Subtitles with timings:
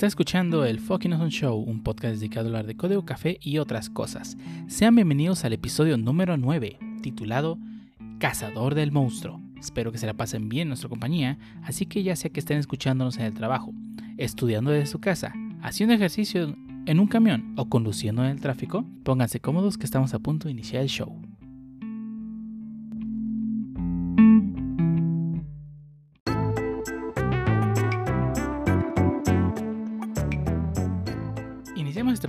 [0.00, 3.58] Está escuchando el Fucking Awesome Show, un podcast dedicado a hablar de código café y
[3.58, 4.38] otras cosas.
[4.66, 7.58] Sean bienvenidos al episodio número 9, titulado
[8.18, 9.42] Cazador del Monstruo.
[9.58, 12.56] Espero que se la pasen bien en nuestra compañía, así que ya sea que estén
[12.56, 13.74] escuchándonos en el trabajo,
[14.16, 16.56] estudiando desde su casa, haciendo ejercicio
[16.86, 20.52] en un camión o conduciendo en el tráfico, pónganse cómodos que estamos a punto de
[20.52, 21.14] iniciar el show.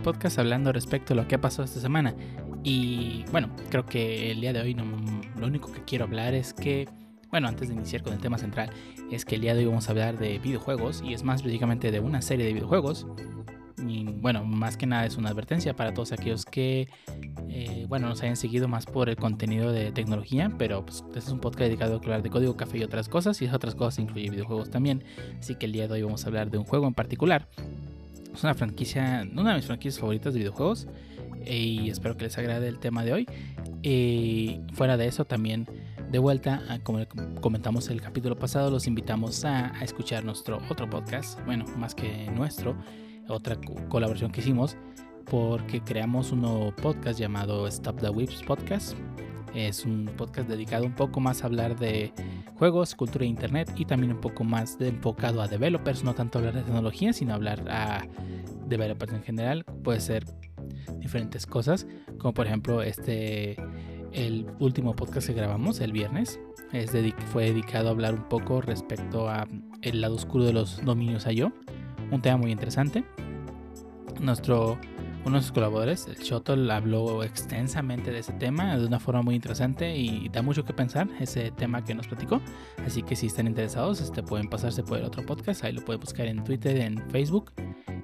[0.02, 2.16] Podcast hablando respecto a lo que ha pasado esta semana.
[2.64, 4.84] Y bueno, creo que el día de hoy no,
[5.38, 6.88] lo único que quiero hablar es que,
[7.30, 8.70] bueno, antes de iniciar con el tema central,
[9.12, 11.92] es que el día de hoy vamos a hablar de videojuegos y es más específicamente
[11.92, 13.08] de una serie de videojuegos.
[13.88, 16.88] Y bueno, más que nada es una advertencia para todos aquellos que,
[17.50, 21.30] eh, bueno, nos hayan seguido más por el contenido de tecnología, pero pues, este es
[21.30, 24.00] un podcast dedicado a hablar de código café y otras cosas, y esas otras cosas
[24.00, 25.04] incluye videojuegos también.
[25.40, 27.48] Así que el día de hoy vamos a hablar de un juego en particular.
[28.34, 30.88] Es una franquicia, una de mis franquicias favoritas de videojuegos,
[31.46, 33.28] y espero que les agrade el tema de hoy.
[33.82, 35.68] Y fuera de eso, también
[36.12, 37.06] de vuelta, como
[37.42, 42.76] comentamos el capítulo pasado, los invitamos a escuchar nuestro otro podcast, bueno, más que nuestro
[43.28, 43.58] otra
[43.90, 44.78] colaboración que hicimos
[45.26, 48.96] porque creamos un nuevo podcast llamado Stop the Whips Podcast.
[49.54, 52.14] Es un podcast dedicado un poco más a hablar de
[52.56, 56.54] juegos, cultura de internet y también un poco más enfocado a developers, no tanto hablar
[56.54, 58.08] de tecnología, sino hablar a
[58.68, 59.66] developers en general.
[59.84, 60.26] Puede ser
[61.00, 61.86] diferentes cosas,
[62.18, 63.58] como por ejemplo este
[64.14, 66.40] el último podcast que grabamos el viernes
[66.74, 66.92] es
[67.32, 69.48] fue dedicado a hablar un poco respecto a
[69.82, 71.52] el lado oscuro de los dominios yo
[72.12, 73.04] un tema muy interesante.
[74.20, 74.78] Nuestro,
[75.22, 79.36] uno de nuestros colaboradores, el Shotol, habló extensamente de ese tema de una forma muy
[79.36, 82.42] interesante y da mucho que pensar ese tema que nos platicó.
[82.86, 85.64] Así que si están interesados, este, pueden pasarse por el otro podcast.
[85.64, 87.52] Ahí lo pueden buscar en Twitter, en Facebook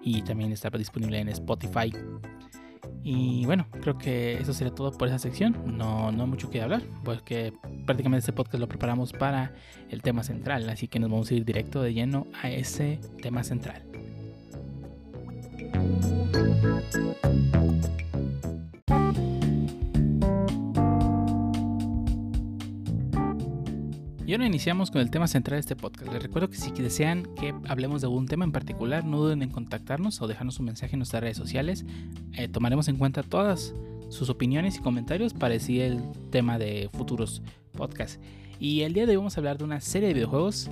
[0.03, 1.91] y también está disponible en Spotify.
[3.03, 5.57] Y bueno, creo que eso sería todo por esa sección.
[5.65, 7.51] No, no mucho que hablar, porque
[7.85, 9.53] prácticamente este podcast lo preparamos para
[9.89, 10.69] el tema central.
[10.69, 13.83] Así que nos vamos a ir directo de lleno a ese tema central.
[24.27, 26.11] Y ahora iniciamos con el tema central de este podcast.
[26.11, 29.49] Les recuerdo que si desean que hablemos de algún tema en particular, no duden en
[29.49, 31.85] contactarnos o dejarnos un mensaje en nuestras redes sociales.
[32.33, 33.73] Eh, tomaremos en cuenta todas
[34.09, 38.19] sus opiniones y comentarios para decidir el tema de futuros podcasts.
[38.59, 40.69] Y el día de hoy vamos a hablar de una serie de videojuegos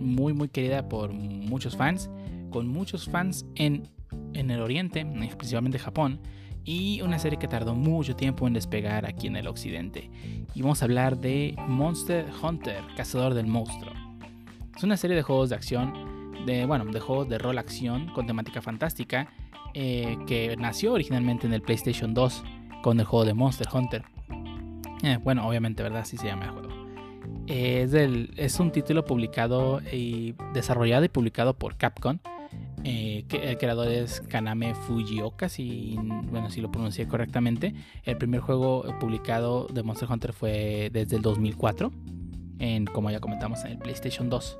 [0.00, 2.08] muy muy querida por muchos fans,
[2.48, 3.88] con muchos fans en,
[4.34, 6.20] en el oriente, principalmente Japón,
[6.64, 10.10] y una serie que tardó mucho tiempo en despegar aquí en el occidente.
[10.54, 13.92] Y vamos a hablar de Monster Hunter, Cazador del Monstruo.
[14.76, 18.26] Es una serie de juegos de acción, de, bueno, de juegos de rol acción con
[18.26, 19.28] temática fantástica,
[19.74, 22.42] eh, que nació originalmente en el PlayStation 2
[22.82, 24.04] con el juego de Monster Hunter.
[25.02, 26.00] Eh, bueno, obviamente, ¿verdad?
[26.00, 26.68] Así se llama el juego.
[27.46, 32.18] es, es un título publicado y desarrollado y publicado por Capcom
[32.88, 35.96] eh, el creador es Kaname Fujioka, si,
[36.30, 37.74] bueno, si lo pronuncié correctamente.
[38.04, 41.90] El primer juego publicado de Monster Hunter fue desde el 2004,
[42.60, 44.58] en, como ya comentamos, en el PlayStation 2.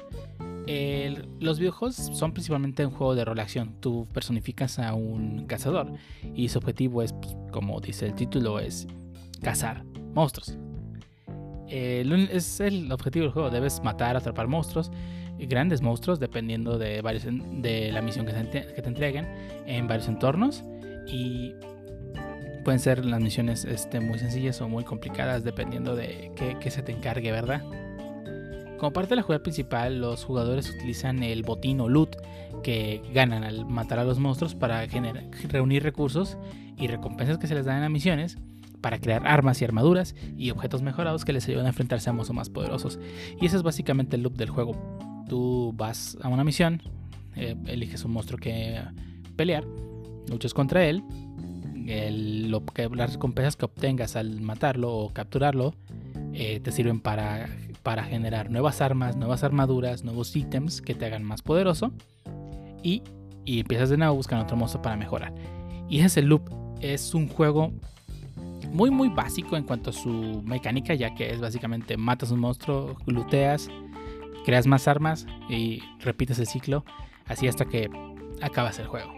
[1.38, 3.76] los videojuegos son principalmente un juego de rol acción.
[3.78, 5.92] Tú personificas a un cazador
[6.34, 8.88] y su objetivo es, pues, como dice el título, es
[9.40, 10.58] cazar monstruos.
[11.68, 13.50] es el objetivo del juego.
[13.50, 14.90] Debes matar, atrapar monstruos
[15.38, 19.26] grandes monstruos dependiendo de, varios, de la misión que te, entreguen
[19.66, 20.64] en varios entornos
[21.06, 21.54] y
[22.64, 26.92] pueden ser las misiones este, muy sencillas o muy complicadas dependiendo de qué, se te
[26.92, 27.62] encargue, ¿verdad?
[28.78, 32.16] Como parte de la jugada principal, los jugadores utilizan el botín o loot
[32.62, 34.84] que ganan al matar a los monstruos para
[35.48, 36.36] reunir recursos
[36.76, 38.36] y recompensas que se les dan en las misiones
[38.80, 42.36] para crear armas y armaduras y objetos mejorados que les ayudan a enfrentarse a monstruos
[42.36, 42.98] más poderosos.
[43.40, 44.72] Y ese es básicamente el loop del juego
[45.28, 46.82] tú vas a una misión,
[47.34, 48.80] eh, eliges un monstruo que
[49.36, 49.64] pelear,
[50.28, 51.02] luchas contra él,
[52.50, 55.74] lo que, las recompensas que obtengas al matarlo o capturarlo
[56.32, 57.48] eh, te sirven para,
[57.82, 61.92] para generar nuevas armas, nuevas armaduras, nuevos ítems que te hagan más poderoso
[62.82, 63.02] y,
[63.44, 65.32] y empiezas de nuevo a buscar otro monstruo para mejorar.
[65.88, 66.50] Y ese es el loop,
[66.80, 67.72] es un juego
[68.72, 72.96] muy muy básico en cuanto a su mecánica, ya que es básicamente matas un monstruo,
[73.06, 73.70] looteas,
[74.46, 76.84] creas más armas y repites el ciclo
[77.26, 77.90] así hasta que
[78.40, 79.12] acabas el juego.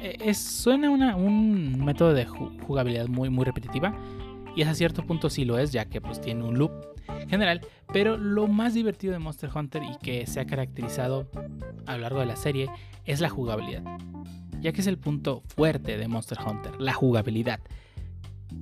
[0.00, 3.92] E, es, suena un método de jugabilidad muy, muy repetitiva
[4.54, 6.70] y a cierto punto sí lo es, ya que pues tiene un loop
[7.28, 7.60] general,
[7.92, 11.28] pero lo más divertido de Monster Hunter y que se ha caracterizado
[11.86, 12.70] a lo largo de la serie
[13.04, 13.82] es la jugabilidad,
[14.60, 17.58] ya que es el punto fuerte de Monster Hunter, la jugabilidad.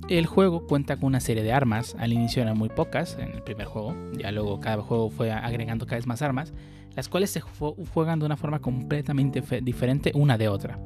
[0.09, 3.43] El juego cuenta con una serie de armas, al inicio eran muy pocas en el
[3.43, 6.53] primer juego, ya luego cada juego fue agregando cada vez más armas,
[6.95, 10.79] las cuales se juegan de una forma completamente diferente una de otra.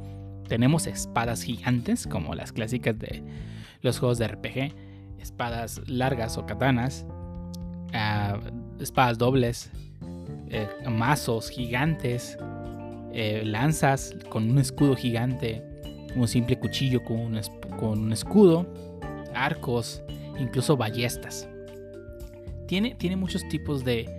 [0.48, 3.24] Tenemos espadas gigantes, como las clásicas de
[3.82, 4.76] los juegos de RPG,
[5.20, 7.06] espadas largas o katanas,
[7.94, 8.40] ah,
[8.80, 9.72] espadas dobles,
[10.50, 12.38] eh, mazos gigantes,
[13.12, 15.64] eh, lanzas con un escudo gigante,
[16.16, 17.42] un simple cuchillo con un,
[17.80, 18.68] con un escudo,
[19.36, 20.02] arcos,
[20.40, 21.48] incluso ballestas.
[22.68, 24.10] Tiene, tiene muchos tipos de,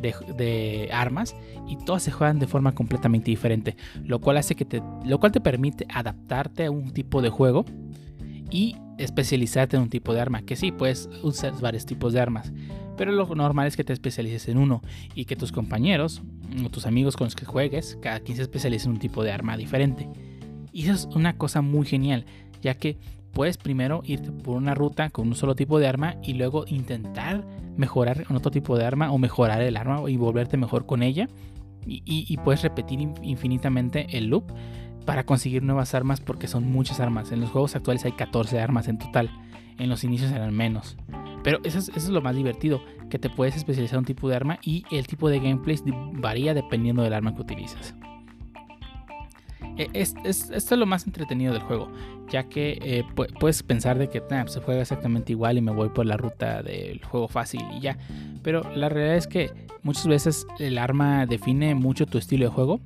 [0.00, 1.36] de, armas
[1.68, 5.32] y todas se juegan de forma completamente diferente, lo cual hace que te, lo cual
[5.32, 7.64] te permite adaptarte a un tipo de juego
[8.50, 12.52] y especializarte en un tipo de arma, que sí, puedes usar varios tipos de armas,
[12.96, 14.82] pero lo normal es que te especialices en uno
[15.14, 16.22] y que tus compañeros
[16.64, 19.32] o tus amigos con los que juegues, cada quien se especialice en un tipo de
[19.32, 20.08] arma diferente.
[20.72, 22.26] Y eso es una cosa muy genial,
[22.60, 22.98] ya que
[23.32, 27.44] puedes primero irte por una ruta con un solo tipo de arma y luego intentar
[27.76, 31.28] mejorar con otro tipo de arma o mejorar el arma y volverte mejor con ella.
[31.86, 34.52] Y, puedes repetir infinitamente el loop
[35.06, 37.32] para conseguir nuevas armas porque son muchas armas.
[37.32, 39.30] En los juegos actuales hay 14 armas en total.
[39.78, 40.98] En los inicios eran menos.
[41.42, 44.36] Pero eso es, eso es, lo más divertido, que te puedes especializar un tipo de
[44.36, 45.78] arma y el tipo de gameplay
[46.12, 47.94] varía dependiendo del arma que utilizas.
[49.76, 51.90] E, es, esto es lo más entretenido del juego,
[52.28, 53.04] ya que eh,
[53.38, 56.62] puedes pensar de que pues, se juega exactamente igual y me voy por la ruta
[56.62, 57.98] del juego fácil y ya.
[58.42, 59.50] Pero la realidad es que
[59.82, 62.80] muchas veces el arma define mucho tu estilo de juego,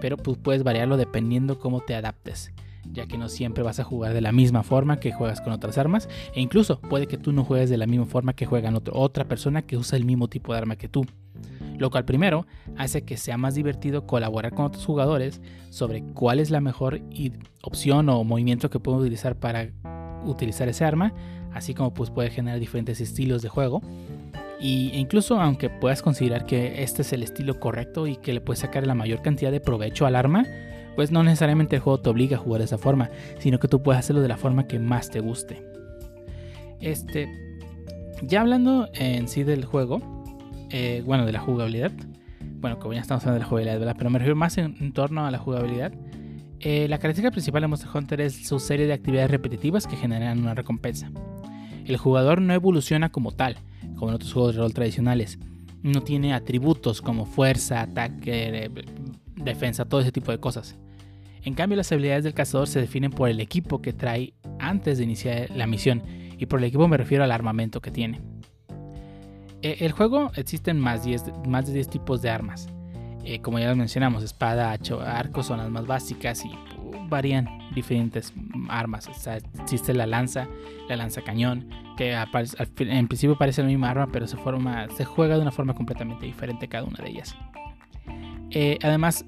[0.00, 2.52] pero pues, puedes variarlo dependiendo cómo te adaptes
[2.90, 5.78] ya que no siempre vas a jugar de la misma forma que juegas con otras
[5.78, 9.24] armas, e incluso puede que tú no juegues de la misma forma que juegan otra
[9.24, 11.06] persona que usa el mismo tipo de arma que tú
[11.82, 12.46] lo cual primero
[12.76, 17.00] hace que sea más divertido colaborar con otros jugadores sobre cuál es la mejor
[17.62, 19.68] opción o movimiento que pueden utilizar para
[20.24, 21.12] utilizar ese arma,
[21.52, 23.82] así como pues puede generar diferentes estilos de juego.
[24.60, 28.40] Y e incluso aunque puedas considerar que este es el estilo correcto y que le
[28.40, 30.46] puedes sacar la mayor cantidad de provecho al arma,
[30.94, 33.82] pues no necesariamente el juego te obliga a jugar de esa forma, sino que tú
[33.82, 35.66] puedes hacerlo de la forma que más te guste.
[36.80, 37.28] Este,
[38.22, 40.21] ya hablando en sí del juego,
[40.72, 41.92] eh, bueno, de la jugabilidad.
[42.60, 43.96] Bueno, como ya estamos hablando de la jugabilidad.
[43.96, 45.92] Pero me refiero más en, torno a la jugabilidad.
[46.60, 50.38] Eh, la característica principal de Monster Hunter es su serie de actividades repetitivas que generan
[50.38, 51.10] una recompensa.
[51.84, 53.56] El jugador no evoluciona como tal,
[53.96, 55.38] como en otros juegos de rol tradicionales.
[55.82, 58.70] No tiene atributos como fuerza, ataque,
[59.34, 60.78] defensa, todo ese tipo de cosas.
[61.44, 65.04] En cambio, las habilidades del cazador se definen por el equipo que trae antes de
[65.04, 66.02] iniciar la misión,
[66.38, 68.20] y por el equipo me refiero al armamento que tiene.
[69.62, 72.68] Eh, el juego existen más, de 10 tipos de armas.
[73.24, 78.32] Eh, como ya mencionamos, espada, arco son las más básicas y uh, varían diferentes
[78.68, 79.08] armas.
[79.60, 80.48] existe la lanza,
[80.88, 82.12] la lanza cañón, que
[82.78, 86.26] en principio parece la misma arma, pero se, forma, se juega de una forma completamente
[86.26, 87.36] diferente cada una de ellas.
[88.50, 89.24] Eh, además,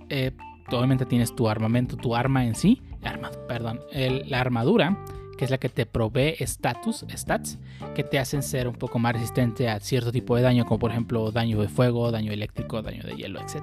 [0.72, 4.98] obviamente tienes tu armamento, tu arma en sí, arma, perdón, la armadura
[5.36, 7.58] que es la que te provee status, stats,
[7.94, 10.90] que te hacen ser un poco más resistente a cierto tipo de daño, como por
[10.90, 13.62] ejemplo daño de fuego, daño eléctrico, daño de hielo, etc.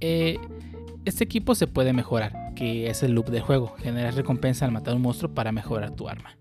[0.00, 0.38] Eh,
[1.04, 4.94] este equipo se puede mejorar, que es el loop de juego, generar recompensa al matar
[4.94, 6.36] un monstruo para mejorar tu arma.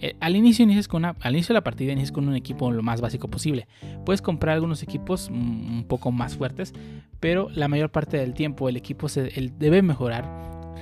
[0.00, 3.00] Eh, al, inicio con al inicio de la partida inicias con un equipo lo más
[3.00, 3.66] básico posible.
[4.04, 6.74] Puedes comprar algunos equipos mm, un poco más fuertes,
[7.20, 10.24] pero la mayor parte del tiempo el equipo se, debe mejorar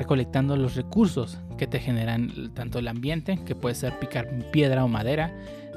[0.03, 4.89] recolectando los recursos que te generan tanto el ambiente, que puede ser picar piedra o
[4.89, 5.33] madera,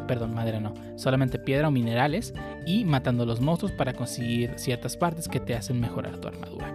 [0.08, 2.34] perdón, madera no, solamente piedra o minerales,
[2.66, 6.74] y matando los monstruos para conseguir ciertas partes que te hacen mejorar tu armadura.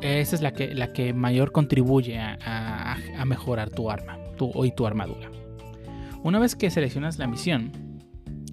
[0.00, 4.88] Esa es la que, la que mayor contribuye a, mejorar tu arma tu, y tu
[4.88, 5.30] armadura.
[6.24, 7.70] Una vez que seleccionas la misión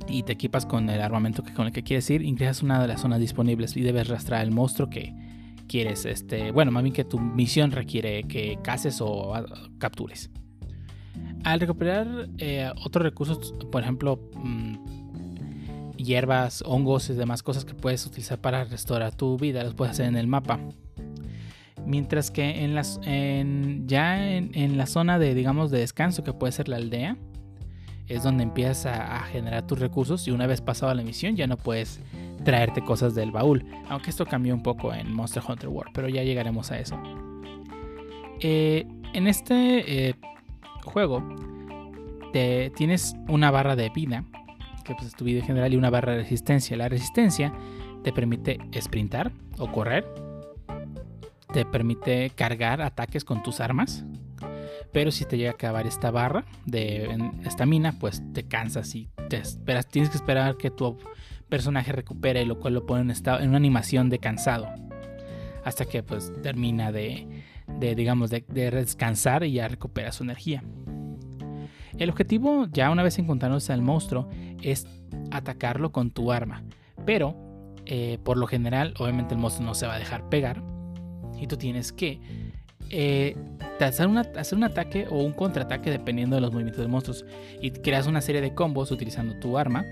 [0.08, 2.88] y te equipas con el armamento que, con el que quieres ir, ingresas una de
[2.88, 5.16] las zonas disponibles y debes rastrear al monstruo que,
[5.72, 9.46] quieres, este, bueno, más bien que tu misión requiere que cases o ah,
[9.80, 10.30] captures.
[11.46, 18.06] Al recuperar eh, otros recursos, por ejemplo, mm, hierbas, hongos y demás cosas que puedes
[18.06, 20.60] utilizar para restaurar tu vida, los puedes hacer en el mapa.
[21.86, 26.68] Mientras que en las, ya en, la zona de, digamos, de descanso, que puede ser
[26.68, 27.18] la aldea,
[28.08, 31.48] es donde empiezas a, a generar tus recursos y una vez pasada la misión ya
[31.48, 32.02] no puedes
[32.44, 33.66] traerte cosas del baúl.
[33.90, 37.02] Aunque esto cambió un poco en Monster Hunter World, pero ya llegaremos a eso.
[38.40, 40.16] Eh, en este eh,
[40.84, 41.24] juego
[42.34, 44.26] te, tienes una barra de vida
[44.84, 46.76] que pues, es tu vida en general, y una barra de resistencia.
[46.78, 47.54] La resistencia
[48.04, 50.06] te permite sprintar o correr,
[51.54, 54.06] te permite cargar ataques con tus armas,
[54.92, 59.38] pero si te llega a acabar esta barra de estamina, pues te cansas y te
[59.38, 60.98] esperas, tienes que esperar que tu
[61.52, 64.70] personaje recupere, lo cual lo pone en, estado, en una animación de cansado,
[65.66, 67.28] hasta que pues termina de,
[67.68, 70.64] de digamos, de, descansar y ya recupera su energía.
[72.00, 74.30] El objetivo, ya una vez encontrándose al monstruo,
[74.64, 74.88] es
[75.30, 76.64] atacarlo con tu arma.
[77.06, 77.36] Pero,
[77.86, 80.64] eh, por lo general, obviamente el monstruo no se va a dejar pegar.
[81.38, 82.22] Y tú tienes que
[82.90, 83.36] eh,
[83.82, 87.18] hacer, hacer, un ataque o un contraataque dependiendo de los movimientos del monstruo.
[87.62, 89.86] Y creas una serie de combos utilizando tu arma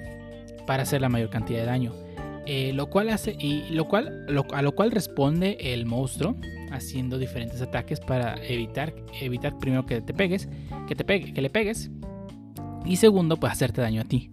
[0.69, 1.93] para hacer la mayor cantidad de daño.
[2.45, 6.35] Eh, lo cual hace y lo cual a lo cual responde el monstruo
[6.71, 10.47] haciendo diferentes ataques para evitar evitar primero que te pegues
[10.87, 11.89] que te pegue que le pegues
[12.85, 14.29] y segundo pues hacerte daño a ti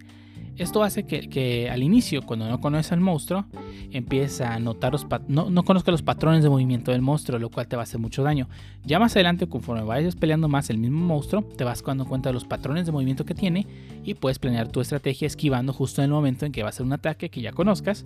[0.57, 3.45] esto hace que, al inicio, cuando no conoces al monstruo,
[3.91, 7.67] empieza a notar los no, no conozca los patrones de movimiento del monstruo, lo cual
[7.67, 8.47] te va a hacer mucho daño.
[8.83, 12.33] Ya más adelante, conforme vayas peleando más el mismo monstruo, te vas dando cuenta de
[12.33, 13.67] los patrones de movimiento que tiene
[14.03, 16.85] y puedes planear tu estrategia esquivando justo en el momento en que va a hacer
[16.85, 18.05] un ataque que ya conozcas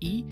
[0.00, 0.24] y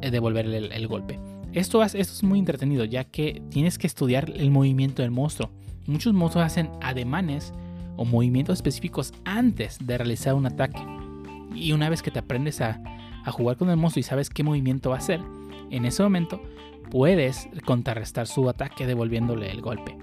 [0.00, 1.18] eh, devolverle el, golpe.
[1.52, 5.50] Esto, esto es muy entretenido, ya que tienes que estudiar el movimiento del monstruo.
[5.86, 7.52] Muchos monstruos hacen ademanes
[7.96, 10.84] o movimientos específicos antes de realizar un ataque.
[11.54, 12.80] Y una vez que te aprendes a,
[13.26, 15.20] jugar con el monstruo y sabes qué movimiento va a hacer,
[15.70, 16.42] en ese momento
[16.90, 19.96] puedes contrarrestar su ataque devolviéndole el golpe.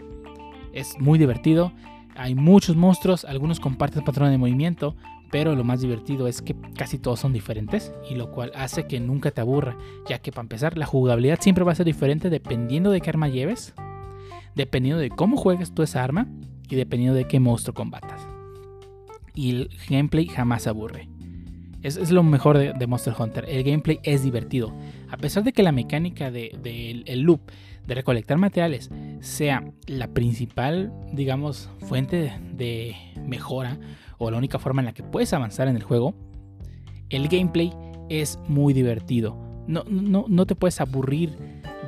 [0.74, 1.71] Es muy divertido,
[2.15, 4.95] hay muchos monstruos, algunos comparten patrones de movimiento,
[5.29, 9.00] pero lo más divertido es que casi todos son diferentes y lo cual hace que
[9.00, 9.77] nunca te aburra,
[10.10, 13.27] ya que para empezar la jugabilidad siempre va a ser diferente dependiendo de qué arma
[13.27, 13.74] lleves,
[14.55, 16.27] dependiendo de cómo juegues tú esa arma
[16.72, 18.25] y dependiendo de qué monstruo combatas.
[19.36, 21.10] Y el gameplay jamás aburre.
[21.84, 23.46] Es, lo mejor de, Monster Hunter.
[23.48, 24.74] El gameplay es divertido.
[25.10, 27.42] A pesar de que la mecánica del de, loop
[27.86, 33.80] de recolectar materiales sea la principal, digamos, fuente de mejora
[34.18, 36.13] o la única forma en la que puedes avanzar en el juego,
[37.10, 37.74] el gameplay
[38.10, 39.36] es muy divertido.
[39.68, 41.36] No, no, no te puedes aburrir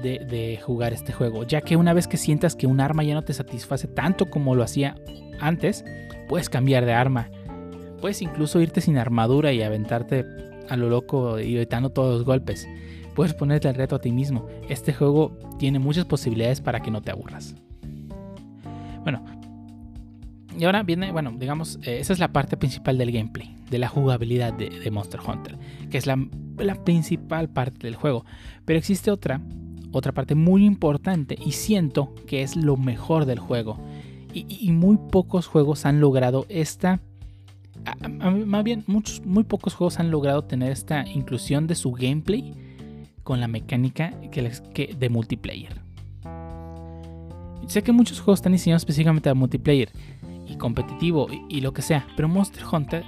[0.03, 3.23] de, jugar este juego, ya que una vez que sientas que un arma ya no
[3.23, 4.95] te satisface tanto como lo hacía
[5.39, 5.83] antes,
[6.27, 7.29] puedes cambiar de arma.
[8.01, 10.25] Puedes incluso irte sin armadura y aventarte
[10.69, 12.67] a lo loco y evitando todos los golpes.
[13.15, 14.47] Puedes ponerte el reto a ti mismo.
[14.69, 17.55] Este juego tiene muchas posibilidades para que no te aburras.
[19.03, 19.23] Bueno,
[20.57, 23.87] y ahora viene, bueno, digamos, eh, esa es la parte principal del gameplay, de la
[23.87, 25.57] jugabilidad de, Monster Hunter,
[25.89, 26.17] que es la,
[26.83, 28.25] principal parte del juego.
[28.65, 29.41] Pero existe otra
[29.93, 33.77] otra parte muy importante y siento que es lo mejor del juego.
[34.33, 36.99] Y, muy pocos juegos han logrado esta...
[38.47, 42.55] más bien, muchos, muy pocos juegos han logrado tener esta inclusión de su gameplay
[43.21, 45.79] con la mecánica de multiplayer.
[47.67, 49.91] Sé que muchos juegos están diseñados específicamente para multiplayer
[50.47, 53.03] y competitivo y, lo que sea, pero Monster Hunter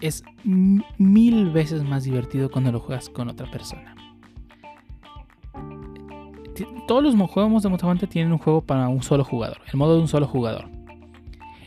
[0.00, 3.93] es mil veces más divertido cuando lo juegas con otra persona
[6.86, 9.96] todos los juegos de Monster Hunter tienen un juego para un solo jugador, el modo
[9.96, 10.66] de un solo jugador,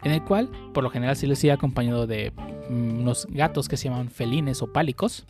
[0.04, 2.32] en el cual por lo general se les sigue acompañado de
[2.70, 5.26] mm, unos gatos que se llaman felines o pálicos,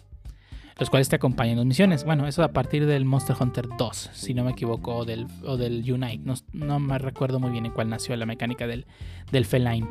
[0.80, 2.04] los cuales te acompañan en las misiones.
[2.04, 5.58] Bueno, eso a partir del Monster Hunter 2, si no me equivoco, o del, o
[5.58, 6.22] del Unite.
[6.54, 8.86] No, me recuerdo muy bien en cuál nació la mecánica del,
[9.32, 9.88] del feline.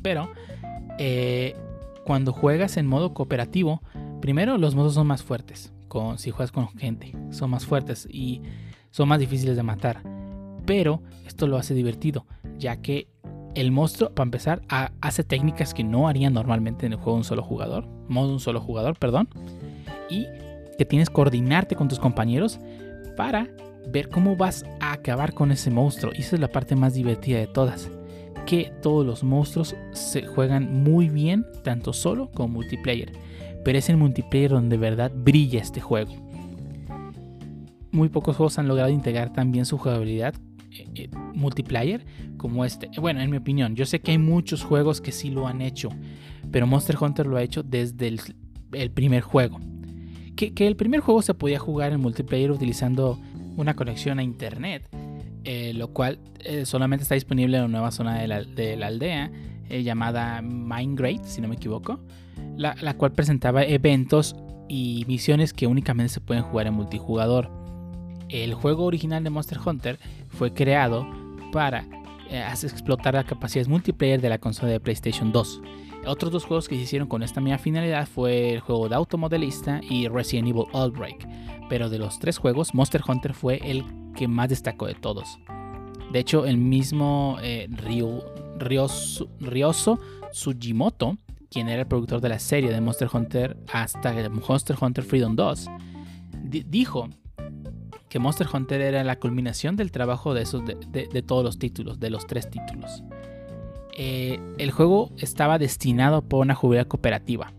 [0.00, 0.32] Pero
[0.98, 1.54] eh,
[2.06, 3.82] cuando juegas en modo cooperativo,
[4.22, 5.74] primero los modos son más fuertes
[6.16, 7.14] si juegas con gente.
[7.30, 8.42] Son más fuertes y
[8.90, 10.02] son más difíciles de matar.
[10.66, 12.26] Pero esto lo hace divertido,
[12.58, 13.08] ya que
[13.54, 14.62] el monstruo, para empezar,
[15.00, 17.86] hace técnicas que no harían normalmente en el juego de un solo jugador.
[18.08, 19.28] Modo un solo jugador, perdón.
[20.08, 20.26] Y
[20.78, 22.60] que tienes que coordinarte con tus compañeros
[23.16, 23.48] para
[23.88, 26.12] ver cómo vas a acabar con ese monstruo.
[26.14, 27.90] Y esa es la parte más divertida de todas.
[28.46, 33.12] Que todos los monstruos se juegan muy bien, tanto solo como multiplayer
[33.64, 36.12] pero es el multiplayer donde de verdad brilla este juego.
[37.92, 40.34] Muy pocos juegos han logrado integrar también su jugabilidad
[40.72, 42.04] eh, eh, multiplayer
[42.36, 42.88] como este.
[43.00, 45.90] Bueno, en mi opinión, yo sé que hay muchos juegos que sí lo han hecho,
[46.52, 49.60] pero Monster Hunter lo ha hecho desde el, primer juego.
[50.36, 53.18] Que, el primer juego se podía jugar en multiplayer utilizando
[53.56, 54.88] una conexión a internet,
[55.44, 56.18] eh, lo cual
[56.64, 59.30] solamente está disponible en una nueva zona de la, aldea
[59.70, 62.00] llamada Mindgrade, si no me equivoco
[62.56, 64.36] la, cual presentaba eventos
[64.68, 67.50] y misiones que únicamente se pueden jugar en multijugador.
[68.28, 69.98] El juego original de Monster Hunter
[70.28, 71.06] fue creado
[71.52, 71.86] para
[72.30, 75.62] eh, explotar las capacidades multiplayer de la consola de PlayStation 2.
[76.06, 79.80] Otros dos juegos que se hicieron con esta misma finalidad fue el juego de Automodelista
[79.88, 81.26] y Resident Evil Outbreak.
[81.68, 83.84] Pero de los tres juegos, Monster Hunter fue el
[84.14, 85.38] que más destacó de todos.
[86.12, 87.68] De hecho, el mismo eh,
[88.58, 90.00] Ryoso,
[90.32, 91.18] Tsujimoto,
[91.50, 95.66] quien era el productor de la serie de Monster Hunter hasta Monster Hunter Freedom 2,
[96.66, 97.08] dijo
[98.08, 102.10] que Monster Hunter era la culminación del trabajo de, esos, de, todos los títulos, de
[102.10, 103.04] los tres títulos.
[103.96, 107.52] Eh, el juego estaba destinado por una jugabilidad cooperativa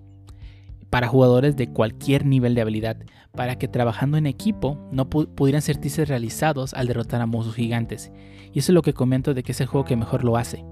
[0.91, 2.97] para jugadores de cualquier nivel de habilidad,
[3.31, 8.11] para que trabajando en equipo no pudieran sentirse realizados al derrotar a monstruos gigantes.
[8.53, 10.65] Y eso es lo que comento de que es el juego que mejor lo hace.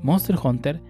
[0.00, 0.80] Monster Hunter,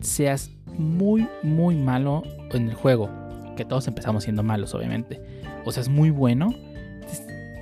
[0.00, 3.08] seas muy, muy malo en el juego,
[3.56, 5.20] que todos empezamos siendo malos, obviamente,
[5.64, 6.50] o sea, es muy bueno,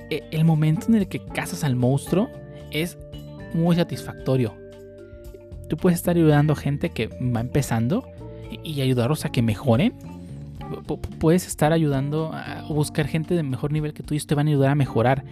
[0.09, 2.29] e, el momento en el que cazas al monstruo
[2.71, 2.97] es
[3.53, 4.53] muy satisfactorio.
[5.69, 8.05] Tú puedes estar ayudando a gente que va empezando
[8.63, 9.93] y ayudarlos a que mejoren
[11.19, 14.51] puedes estar ayudando a buscar gente de mejor nivel que tú y te van a
[14.51, 15.23] ayudar a mejorar.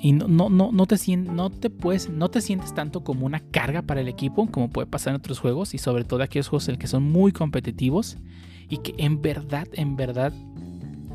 [0.00, 3.40] Y no, no, no, no, te, no, te puedes, no te sientes tanto como una
[3.40, 6.68] carga para el equipo como puede pasar en otros juegos y sobre todo aquellos juegos
[6.68, 8.16] en que son muy competitivos
[8.68, 10.32] y que en verdad, en verdad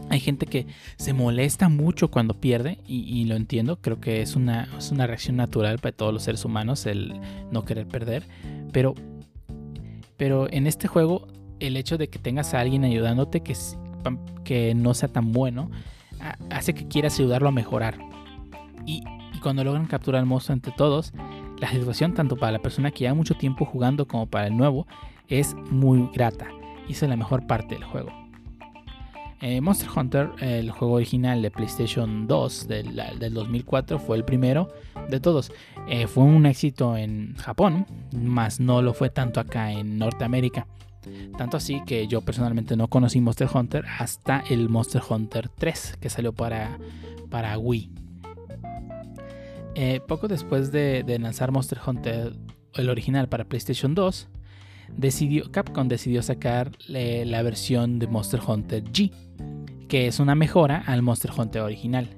[0.10, 0.68] hay gente que
[0.98, 5.38] se molesta mucho cuando pierde y, lo entiendo, creo que es una, es una reacción
[5.38, 7.20] natural para todos los seres humanos el
[7.52, 8.28] no querer perder,
[8.72, 8.96] pero,
[10.18, 11.28] pero en este juego
[11.68, 15.72] el hecho de que tengas a alguien ayudándote que, no sea tan bueno
[16.50, 17.98] hace que quieras ayudarlo a mejorar.
[18.86, 19.04] Y,
[19.42, 21.12] cuando logran capturar al monstruo entre todos,
[21.60, 24.88] la situación tanto para la persona que lleva mucho tiempo jugando como para el nuevo
[25.28, 26.48] es muy grata.
[26.88, 28.10] Y esa es la mejor parte del juego.
[29.42, 34.70] Eh, Monster Hunter, el juego original de PlayStation 2 del, 2004, fue el primero
[35.10, 35.52] de todos.
[35.90, 40.66] Eh, fue un éxito en Japón, más no lo fue tanto acá en Norteamérica.
[41.38, 46.10] Tanto así que yo personalmente no conocí Monster Hunter hasta el Monster Hunter 3 que
[46.10, 46.78] salió para,
[47.30, 47.90] para Wii.
[49.76, 52.34] Eh, poco después de, lanzar Monster Hunter,
[52.76, 54.28] el original para PlayStation 2,
[54.96, 59.12] decidió, Capcom decidió sacar la versión de Monster Hunter G,
[59.88, 62.10] que es una mejora al Monster Hunter original.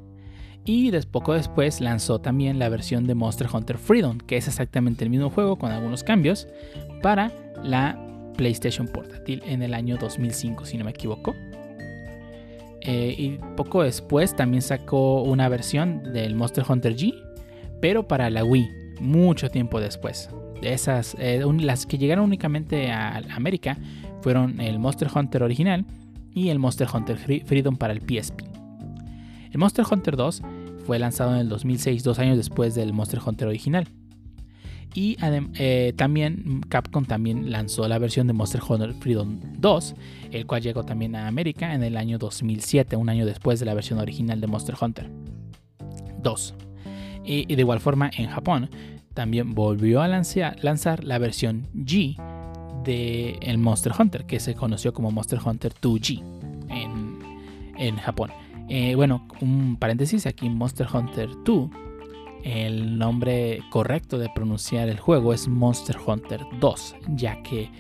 [0.66, 5.12] Y poco después lanzó también la versión de Monster Hunter Freedom, que es exactamente el
[5.12, 6.48] mismo juego con algunos cambios,
[7.04, 7.32] para
[7.64, 8.02] la
[8.36, 11.36] PlayStation Portátil en el año 2005, si no me equivoco.
[12.82, 17.14] Eh, y poco después también sacó una versión del Monster Hunter G,
[17.82, 18.70] pero para la Wii,
[19.02, 20.30] mucho tiempo después.
[20.62, 23.78] Esas, eh, las que llegaron únicamente a América
[24.22, 25.86] fueron el Monster Hunter original
[26.34, 28.44] y el Monster Hunter Freedom para el PSP.
[29.52, 30.42] El Monster Hunter 2
[30.86, 33.88] fue lanzado en el 2006, dos años después del Monster Hunter original.
[34.96, 39.94] Y eh, también Capcom también lanzó la versión de Monster Hunter Freedom 2,
[40.32, 43.74] el cual llegó también a América en el año 2007, un año después de la
[43.74, 45.12] versión original de Monster Hunter
[46.24, 46.54] 2.
[47.26, 48.70] Y, de igual forma en Japón
[49.14, 52.16] también volvió a lanzar, la versión G
[52.86, 56.24] de el Monster Hunter, que se conoció como Monster Hunter 2G
[57.78, 58.32] en, Japón.
[58.70, 61.85] Eh, bueno, un paréntesis aquí, Monster Hunter 2
[62.46, 67.72] el nombre correcto de pronunciar el juego es Monster Hunter 2, ya que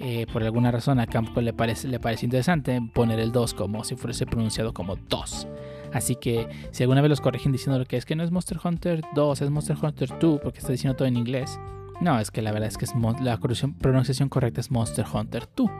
[0.00, 3.84] eh, por alguna razón a Campo le parece, le parece interesante poner el 2 como
[3.84, 5.46] si fuese pronunciado como 2.
[5.92, 8.58] Así que si alguna vez los corrigen diciendo lo que es que no es Monster
[8.62, 11.60] Hunter 2, es Monster Hunter 2 porque está diciendo todo en inglés.
[12.00, 15.70] No, es que la verdad es que es la pronunciación correcta es Monster Hunter 2.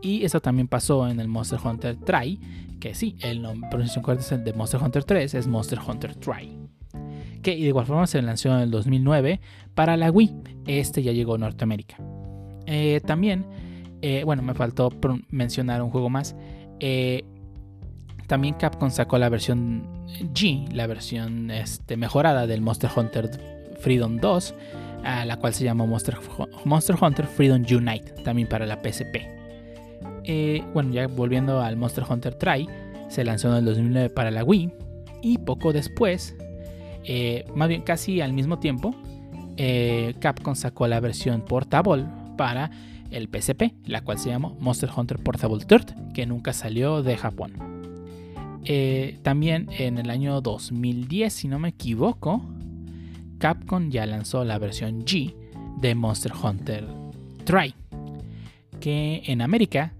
[0.00, 2.40] Y eso también pasó en el Monster Hunter Try,
[2.80, 6.14] que sí, el nombre, pronunciación correcta es el de Monster Hunter 3, es Monster Hunter
[6.14, 6.67] Try
[7.42, 9.40] que de igual forma se lanzó en el 2009
[9.74, 10.34] para la Wii.
[10.66, 11.96] Este ya llegó a Norteamérica.
[12.66, 13.46] Eh, también,
[14.02, 14.92] eh, bueno, me faltó
[15.30, 16.36] mencionar un juego más.
[16.80, 17.24] Eh,
[18.26, 19.88] también Capcom sacó la versión
[20.34, 23.30] G, la versión este, mejorada del Monster Hunter
[23.80, 24.54] Freedom 2,
[25.04, 26.18] a la cual se Monster,
[26.64, 29.16] Monster Hunter Freedom Unite, también para la PSP.
[30.74, 32.68] bueno, ya volviendo al Monster Hunter Try,
[33.08, 34.70] se lanzó en el 2009 para la Wii
[35.22, 36.36] y poco después
[37.10, 38.94] eh, más bien casi al mismo tiempo,
[39.56, 42.04] eh, Capcom sacó la versión portable
[42.36, 42.70] para
[43.10, 47.54] el PSP, la cual se llamó Monster Hunter Portable Third, que nunca salió de Japón.
[48.66, 52.42] Eh, también en el año 2010, si no me equivoco,
[53.38, 55.34] Capcom ya lanzó la versión G
[55.80, 56.86] de Monster Hunter
[57.44, 57.74] Try,
[58.80, 59.94] que en América,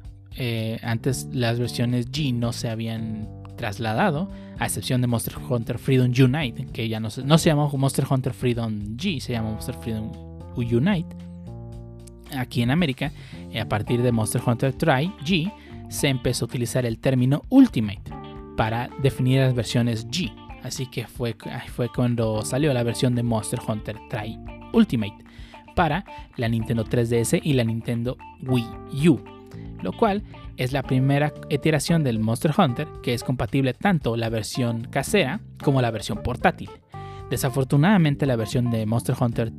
[0.82, 6.66] antes las versiones G no se habían trasladado, a excepción de Monster Hunter Freedom Unite,
[6.72, 10.10] que ya no se, llama Monster Hunter Freedom G, se llama Monster Freedom
[10.56, 11.14] Unite.
[12.34, 13.12] aquí en América,
[13.60, 15.52] a partir de Monster Hunter Tri G,
[15.90, 18.02] se empezó a utilizar el término Ultimate
[18.56, 20.32] para definir las versiones G.
[20.62, 21.36] Así que fue,
[21.74, 24.38] fue cuando salió la versión de Monster Hunter Tri
[24.72, 25.24] Ultimate
[25.74, 26.04] para
[26.36, 29.20] la Nintendo 3DS y la Nintendo Wii U,
[29.82, 30.22] lo cual
[30.58, 35.80] es la primera iteración del Monster Hunter que es compatible tanto la versión casera como
[35.80, 36.70] la versión portátil.
[37.30, 39.52] Desafortunadamente la versión de Monster Hunter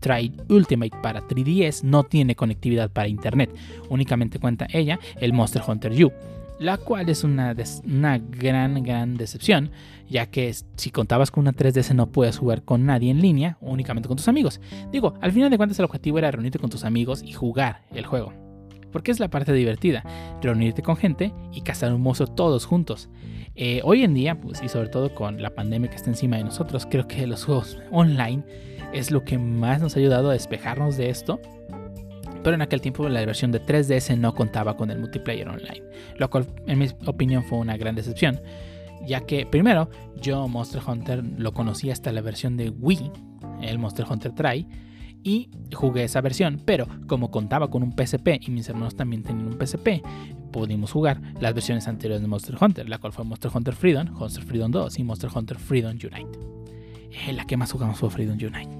[0.00, 3.54] Tri Ultimate para 3DS no tiene conectividad para internet,
[3.88, 6.12] únicamente cuenta ella el Monster Hunter U,
[6.58, 9.70] la cual es una, una gran, gran decepción,
[10.08, 14.08] ya que si contabas con una 3DS no puedes jugar con nadie en línea, únicamente
[14.08, 14.60] con tus amigos.
[14.90, 18.06] Digo, al final de cuentas el objetivo era reunirte con tus amigos y jugar el
[18.06, 18.41] juego.
[18.92, 20.04] Porque es la parte divertida,
[20.42, 23.08] reunirte con gente y cazar un monstruo todos juntos.
[23.54, 26.44] Eh, hoy en día, pues, y sobre todo con la pandemia que está encima de
[26.44, 28.44] nosotros, creo que los juegos online
[28.92, 31.40] es lo que más nos ha ayudado a despejarnos de esto.
[32.42, 35.82] Pero en aquel tiempo la versión de 3DS no contaba con el multiplayer online,
[36.16, 38.40] lo cual en mi opinión fue una gran decepción,
[39.06, 43.12] ya que primero yo Monster Hunter lo conocí hasta la versión de Wii,
[43.62, 44.66] el Monster Hunter Try,
[45.24, 49.46] y jugué esa versión, pero como contaba con un PSP y mis hermanos también tenían
[49.46, 50.02] un PSP,
[50.52, 54.44] pudimos jugar las versiones anteriores de Monster Hunter, la cual fue Monster Hunter Freedom, Monster
[54.44, 56.38] Freedom 2 y Monster Hunter Freedom Unite.
[57.32, 58.78] La que más jugamos fue Freedom Unite.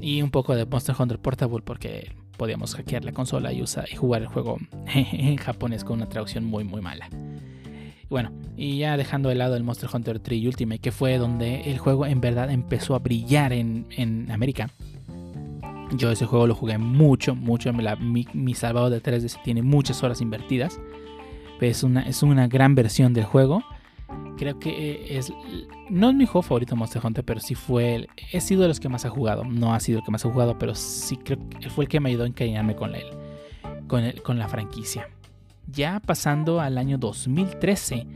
[0.00, 3.96] Y un poco de Monster Hunter Portable porque podíamos hackear la consola y, usar, y
[3.96, 4.58] jugar el juego
[4.94, 7.08] en japonés con una traducción muy muy mala.
[8.08, 11.78] Bueno, y ya dejando de lado el Monster Hunter 3 Ultimate, que fue donde el
[11.78, 14.70] juego en verdad empezó a brillar en, en América.
[15.96, 17.72] Yo ese juego lo jugué mucho, mucho.
[17.72, 20.80] mi, Salvador de 3DS tiene muchas horas invertidas.
[21.60, 23.62] Es una, es una gran versión del juego
[24.40, 25.32] creo que eh, es.
[25.90, 27.94] No es mi juego favorito Monster Hunter, pero sí fue.
[27.94, 29.44] El, he sido de los que más ha jugado.
[29.44, 32.00] No ha sido el que más ha jugado, pero sí creo que fue el que
[32.00, 33.04] me ayudó a encariñarme con él.
[33.86, 35.08] Con, con la franquicia.
[35.66, 38.06] Ya pasando al año 2013.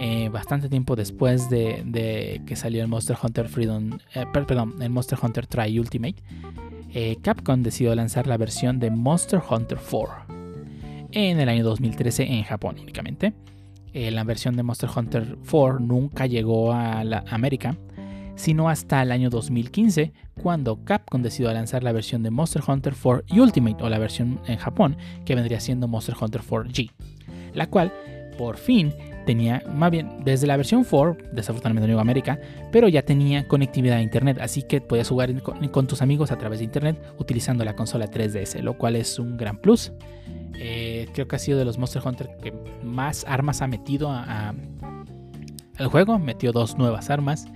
[0.00, 5.16] Eh, bastante tiempo después de, que salió el Monster Hunter Freedom, eh, perdón, el Monster
[5.22, 6.16] Hunter Tri Ultimate,
[7.22, 10.14] Capcom decidió lanzar la versión de Monster Hunter 4
[11.10, 13.34] en el año 2013 en Japón únicamente.
[13.92, 17.76] Eh, la versión de Monster Hunter 4 nunca llegó a la América,
[18.36, 23.40] sino hasta el año 2015, cuando Capcom decidió lanzar la versión de Monster Hunter 4
[23.40, 26.90] Ultimate, o la versión en Japón, que vendría siendo Monster Hunter 4G,
[27.54, 27.92] la cual
[28.36, 28.92] por fin
[29.24, 32.38] tenía, más bien, desde la versión 4, desafortunadamente no llegó a América,
[32.70, 36.60] pero ya tenía conectividad a internet, así que podías jugar con, tus amigos a través
[36.60, 39.92] de internet utilizando la consola 3DS, lo cual es un gran plus.
[40.56, 44.54] Eh, creo que ha sido de los Monster Hunter que más armas ha metido al
[45.90, 46.18] juego.
[46.18, 47.46] Metió dos nuevas armas: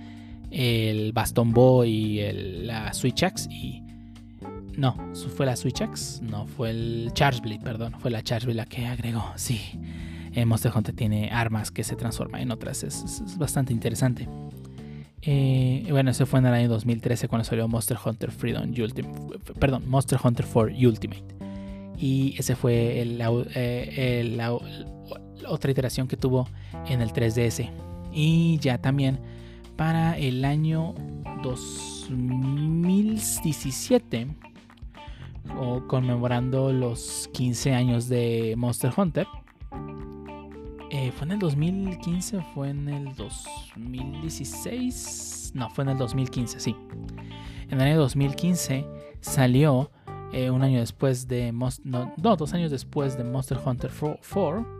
[0.51, 2.21] el Baston Bow y
[2.63, 3.49] la Switch Axe.
[3.49, 3.83] Y
[4.77, 4.95] no,
[5.35, 6.21] fue la Switch Axe.
[6.23, 7.93] No, fue el Charge Blade, perdón.
[7.99, 9.31] Fue la Charge Blade la que agregó.
[9.35, 9.59] Sí,
[10.33, 12.83] el Monster Hunter tiene armas que se transforman en otras.
[12.83, 14.27] Es, bastante interesante.
[15.21, 19.19] Eh, bueno, ese fue en el año 2013 cuando salió Monster Hunter Freedom Ultimate.
[19.59, 21.23] Perdón, Monster Hunter 4 Ultimate.
[21.97, 23.31] Y ese fue la
[25.47, 26.47] otra iteración que tuvo
[26.87, 27.69] en el 3DS.
[28.13, 29.19] Y ya también
[29.79, 30.93] para el año
[31.41, 34.27] 2017,
[35.57, 39.25] o conmemorando los 15 años de Monster Hunter.
[40.91, 42.41] Eh, ¿Fue en el 2015?
[42.55, 45.51] ¿Fue en el 2016?
[45.53, 46.75] No, fue en el 2015, sí.
[47.69, 48.87] En el año 2015
[49.21, 49.91] salió
[50.33, 51.69] eh, un año después de no,
[52.17, 54.79] dos años después de Monster Hunter 4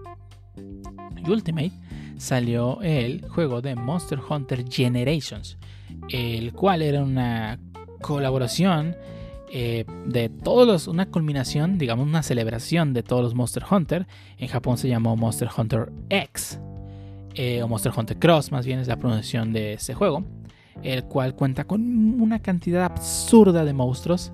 [1.28, 1.74] Ultimate
[2.17, 5.60] salió el juego de Monster Hunter Generations,
[6.10, 7.60] el cual era una
[8.02, 8.95] colaboración
[9.52, 14.06] eh, de todos los, una culminación, digamos una celebración de todos los Monster Hunter.
[14.38, 16.60] En Japón se llamó Monster Hunter X
[17.34, 20.24] eh, o Monster Hunter Cross, más bien es la pronunciación de ese juego,
[20.84, 21.82] el cual cuenta con
[22.22, 24.32] una cantidad absurda de monstruos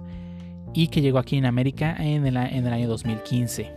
[0.73, 3.71] y que llegó aquí en América en el, año 2015.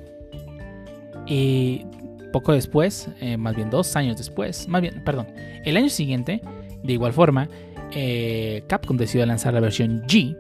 [1.29, 1.85] Y
[2.33, 5.29] poco después, eh, más bien dos años después, más bien, perdón,
[5.65, 6.43] el año siguiente,
[6.83, 7.49] de igual forma,
[8.67, 10.37] Capcom decidió lanzar la versión G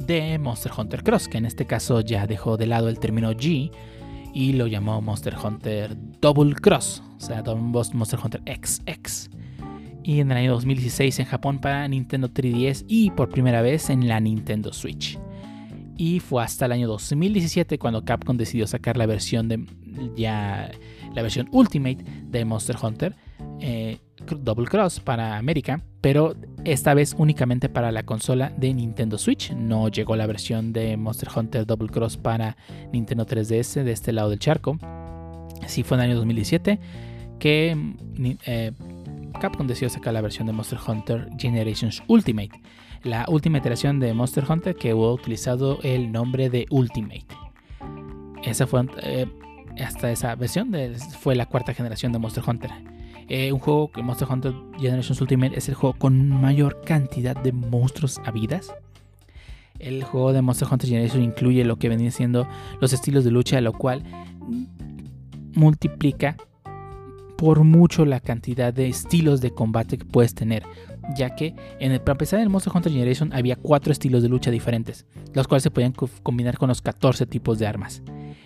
[0.00, 3.70] de Monster Hunter Cross, que en este caso ya dejó de lado el término G
[4.32, 9.30] y lo llamó Monster Hunter Double Cross, o sea, Monster Hunter XX.
[10.02, 14.06] Y en el año 2016 en Japón para Nintendo 3DS y por primera vez en
[14.06, 15.18] la Nintendo Switch
[15.96, 19.64] y fue hasta el año 2017 cuando Capcom decidió sacar la versión de
[20.16, 20.70] ya
[21.14, 23.16] la versión Ultimate de Monster Hunter
[23.60, 29.52] eh, Double Cross para América, pero esta vez únicamente para la consola de Nintendo Switch.
[29.52, 32.56] No llegó la versión de Monster Hunter Double Cross para
[32.92, 34.78] Nintendo 3DS de este lado del charco.
[35.62, 36.78] Así fue en el año 2017
[37.38, 37.76] que
[38.46, 38.72] eh,
[39.40, 42.60] Capcom decidió sacar la versión de Monster Hunter Generations Ultimate,
[43.02, 47.26] la última iteración de Monster Hunter que hubo utilizado el nombre de Ultimate.
[48.44, 49.26] Esa fue eh,
[49.82, 50.72] hasta esa versión
[51.20, 52.70] fue la cuarta generación de Monster Hunter.
[53.28, 57.52] Eh, un juego que Monster Hunter Generations Ultimate es el juego con mayor cantidad de
[57.52, 58.74] monstruos habidas.
[59.78, 62.46] El juego de Monster Hunter Generations incluye lo que venía siendo
[62.80, 64.02] los estilos de lucha, lo cual
[65.54, 66.36] multiplica
[67.36, 70.62] por mucho la cantidad de estilos de combate que puedes tener,
[71.16, 74.28] ya que en el, para empezar en el Monster Hunter Generation había cuatro estilos de
[74.28, 78.02] lucha diferentes, los cuales se podían combinar con los 14 tipos de armas.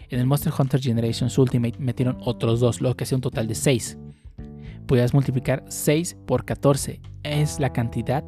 [0.09, 3.55] En el Monster Hunter Generations Ultimate metieron otros dos, lo que hace un total de
[3.55, 3.99] 6.
[4.89, 7.01] Podías multiplicar 6 por 14.
[7.23, 8.25] Es la cantidad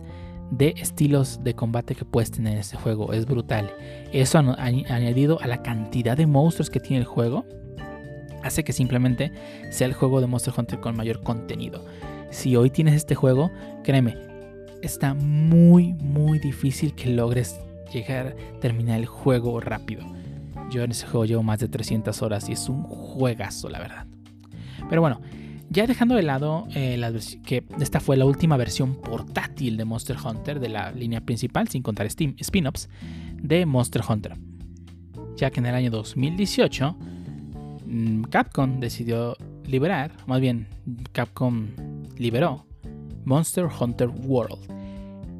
[0.51, 3.15] de estilos de combate que puedes tener en este juego.
[3.15, 3.73] Es brutal.
[4.13, 7.47] Eso añadido a la cantidad de monstruos que tiene el juego,
[8.43, 9.33] hace que simplemente
[9.71, 11.83] sea el juego de Monster Hunter con mayor contenido.
[12.31, 13.51] Si hoy tienes este juego,
[13.83, 14.17] créeme,
[14.83, 17.59] está muy, muy difícil que logres
[17.91, 20.05] llegar a terminar el juego rápido.
[20.71, 24.07] Yo en ese juego llevo más de 300 horas y es un juegazo, la verdad.
[24.89, 25.21] Pero bueno,
[25.71, 27.01] ya dejando de lado eh,
[27.45, 31.83] que esta fue la última versión portátil de Monster Hunter de la línea principal, sin
[31.83, 32.89] contar spin-offs,
[33.41, 34.37] de Monster Hunter.
[35.37, 36.97] Ya que en el año 2018,
[37.87, 40.67] mm, Capcom decidió liberar, más bien,
[41.13, 41.69] Capcom
[42.19, 42.67] liberó
[43.25, 44.59] Monster Hunter World.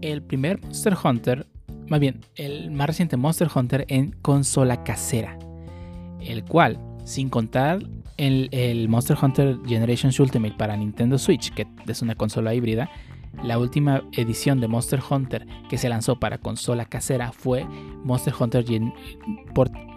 [0.01, 1.47] El primer Monster Hunter
[1.91, 5.37] más bien, el más reciente Monster Hunter en consola casera,
[6.21, 7.81] el cual, sin contar
[8.21, 12.91] el, el Monster Hunter Generations Ultimate para Nintendo Switch, que es una consola híbrida,
[13.43, 17.65] la última edición de Monster Hunter que se lanzó para consola casera fue
[18.05, 18.65] Monster Hunter,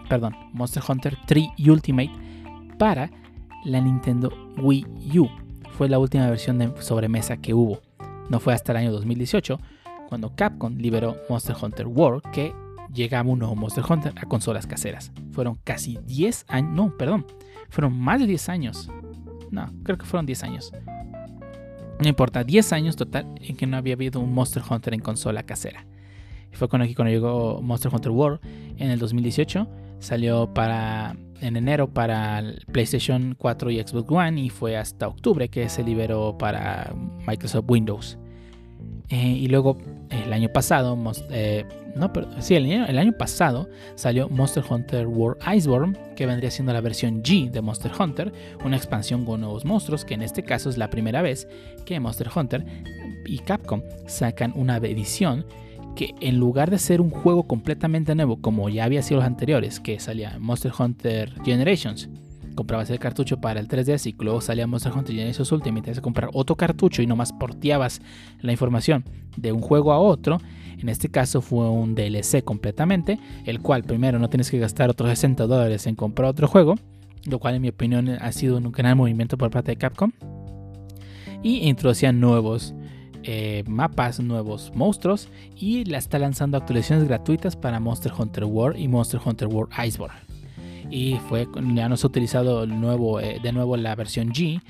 [0.08, 2.10] perdón, Monster Hunter 3 Ultimate
[2.78, 3.10] para
[3.64, 5.28] la Nintendo Wii U.
[5.76, 7.80] Fue la última versión de sobremesa que hubo.
[8.30, 9.60] No fue hasta el año 2018
[10.08, 12.54] cuando Capcom liberó Monster Hunter World que
[12.94, 15.12] llegaba un nuevo Monster Hunter a consolas caseras.
[15.32, 17.26] Fueron casi 10 años, no, perdón,
[17.74, 18.88] fueron más de 10 años.
[19.50, 20.72] No, creo que fueron 10 años.
[22.00, 25.42] No importa, 10 años total en que no había habido un Monster Hunter en consola
[25.42, 25.84] casera.
[26.52, 28.40] Y fue cuando, aquí cuando llegó Monster Hunter World
[28.76, 29.66] en el 2018.
[29.98, 35.68] Salió para en enero para PlayStation 4 y Xbox One y fue hasta octubre que
[35.68, 36.94] se liberó para
[37.26, 38.18] Microsoft Windows.
[39.10, 39.76] Eh, y luego
[40.10, 40.98] el año pasado,
[41.30, 41.64] eh,
[41.94, 46.72] no, pero, sí, el el año, pasado salió Monster Hunter World Iceborne, que vendría siendo
[46.72, 48.32] la versión G de Monster Hunter,
[48.64, 51.46] una expansión con nuevos monstruos, que en este caso es la primera vez
[51.84, 52.64] que Monster Hunter
[53.26, 55.44] y Capcom sacan una edición
[55.94, 59.80] que en lugar de ser un juego completamente nuevo, como ya había sido los anteriores,
[59.80, 62.08] que salía Monster Hunter Generations,
[62.54, 66.02] comprabas el cartucho para el 3DS y luego salía Monster Hunter Genesis Ultimate, tenías que
[66.02, 68.00] comprar otro cartucho y nomás porteabas
[68.40, 69.04] la información
[69.36, 70.38] de un juego a otro.
[70.78, 75.08] En este caso fue un DLC completamente, el cual primero no tienes que gastar otros
[75.10, 76.74] 60 dólares en comprar otro juego,
[77.26, 80.12] lo cual en mi opinión ha sido un gran movimiento por parte de Capcom.
[81.42, 82.74] Y introducían nuevos
[83.22, 88.88] eh, mapas, nuevos monstruos y la está lanzando actualizaciones gratuitas para Monster Hunter World y
[88.88, 90.33] Monster Hunter World Iceborne
[90.94, 94.62] y fue ya no ha utilizado eh, de nuevo la versión G.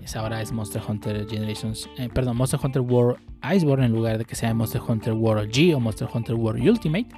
[0.00, 3.18] Es ahora es Monster Hunter Generations, eh, perdón, Monster Hunter World
[3.52, 7.08] Iceborne en lugar de que sea Monster Hunter World G o Monster Hunter World Ultimate.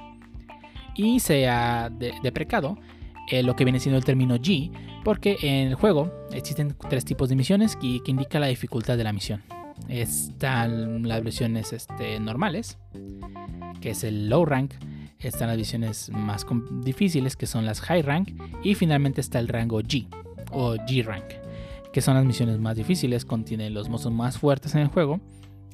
[0.95, 1.91] Y se ha
[2.23, 2.75] deprecado
[3.29, 4.71] eh, lo que viene siendo el término G,
[5.03, 9.03] porque en el juego existen tres tipos de misiones que, que indica la dificultad de
[9.03, 9.43] la misión.
[9.89, 12.79] Están las versiones este, normales,
[13.79, 14.73] que es el low rank,
[15.19, 16.45] están las visiones más
[16.83, 18.29] difíciles que son las High Rank
[18.63, 20.07] y finalmente está el rango G
[20.51, 21.45] o G Rank
[21.95, 25.21] que son las misiones más difíciles, contienen los monstruos más fuertes en el juego,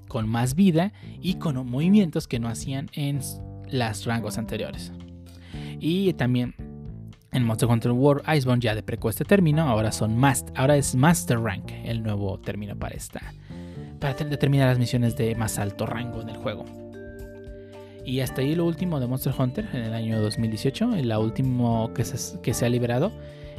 [0.08, 3.22] con más vida y con movimientos que no hacían en
[3.72, 4.92] las rangos anteriores.
[5.80, 6.54] Y también
[7.32, 10.24] en Monster Hunter World Iceborne ya deprecó este término, ahora son
[10.56, 13.34] ahora es Master Rank el nuevo término para esta
[14.00, 16.81] para determinar las misiones de más alto rango en el juego.
[18.06, 20.88] Y hasta ahí lo último de Monster Hunter en el año 2018.
[21.04, 23.12] La último que se, ha liberado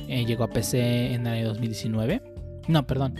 [0.08, 2.22] eh, llegó a PC en el año 2019.
[2.68, 3.14] No, perdón.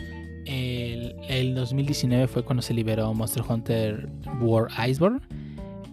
[0.45, 4.09] El, el, 2019 fue cuando se liberó Monster Hunter
[4.41, 5.21] War Iceborne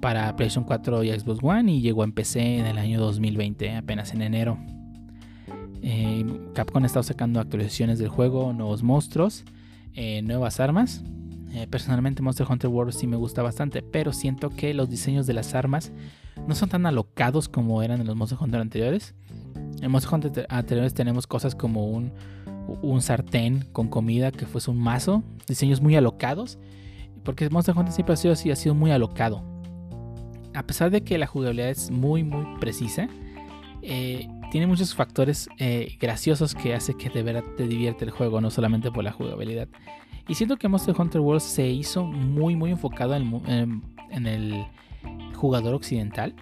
[0.01, 4.13] para PlayStation 4 y Xbox One y llegó en PC en el año 2020, apenas
[4.13, 4.59] en enero.
[5.83, 9.45] Eh, Capcom ha estado sacando actualizaciones del juego, nuevos monstruos,
[9.95, 11.05] eh, nuevas armas
[11.53, 15.35] Eh, personalmente Monster Hunter World sí me gusta bastante, pero siento que los diseños de
[15.35, 15.93] las armas
[16.47, 19.15] no son tan alocados como eran en los Monster Hunter anteriores.
[19.81, 22.13] En Monster Hunter anteriores tenemos cosas como un,
[23.01, 26.59] sartén con comida que fuese un mazo, diseños muy alocados,
[27.25, 29.43] porque Monster Hunter siempre ha sido así, ha sido muy alocado.
[30.55, 33.09] A pesar de que la jugabilidad es muy muy precisa,
[33.83, 38.41] eh, tiene muchos factores eh, graciosos que hace que de verdad te divierte el juego,
[38.41, 39.69] no solamente por la jugabilidad.
[40.31, 44.65] Y siento que Monster Hunter World se hizo muy muy enfocado en, en el
[45.35, 46.37] jugador occidental,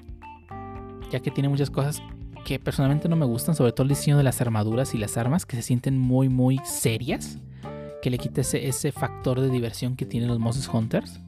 [1.11, 2.03] ya que tiene muchas cosas
[2.45, 5.47] que personalmente no me gustan, sobre todo el diseño de las armaduras y las armas,
[5.47, 7.39] que se sienten muy, muy serias,
[8.03, 11.19] que le quita ese, ese factor de diversión que tienen los Monster Hunters.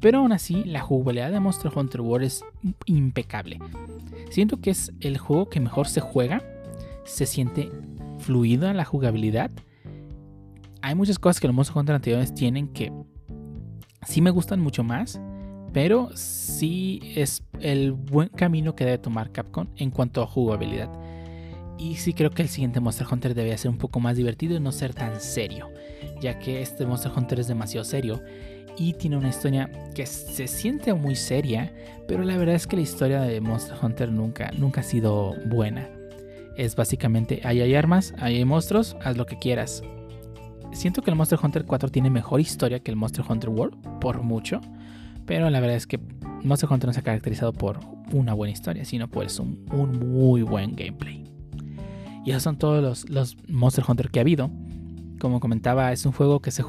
[0.00, 2.44] Pero aún así, la jugabilidad de Monster Hunter World es
[2.86, 3.60] impecable.
[4.30, 6.42] Siento que es el juego que mejor se juega,
[7.04, 7.70] se siente
[8.18, 9.52] fluida la jugabilidad.
[10.82, 12.92] Hay muchas cosas que los Monster Hunter anteriores tienen que
[14.06, 15.20] sí me gustan mucho más,
[15.72, 20.90] pero sí es el buen camino que debe tomar Capcom en cuanto a jugabilidad.
[21.78, 24.60] Y sí creo que el siguiente Monster Hunter debe ser un poco más divertido y
[24.60, 25.70] no ser tan serio,
[26.20, 28.20] ya que este Monster Hunter es demasiado serio
[28.76, 31.72] y tiene una historia que se siente muy seria,
[32.08, 35.88] pero la verdad es que la historia de Monster Hunter nunca, nunca ha sido buena.
[36.56, 39.82] Es básicamente, ahí hay armas, ahí hay monstruos, haz lo que quieras.
[40.72, 44.22] Siento que el Monster Hunter 4 tiene mejor historia que el Monster Hunter World, por
[44.22, 44.60] mucho
[45.26, 46.00] pero la verdad es que
[46.42, 47.80] Monster Hunter no se ha caracterizado por
[48.12, 51.24] una buena historia, sino por un, un muy buen gameplay.
[52.24, 54.50] Y esos son todos los, los, Monster Hunter que ha habido.
[55.20, 56.64] Como comentaba, es un juego que se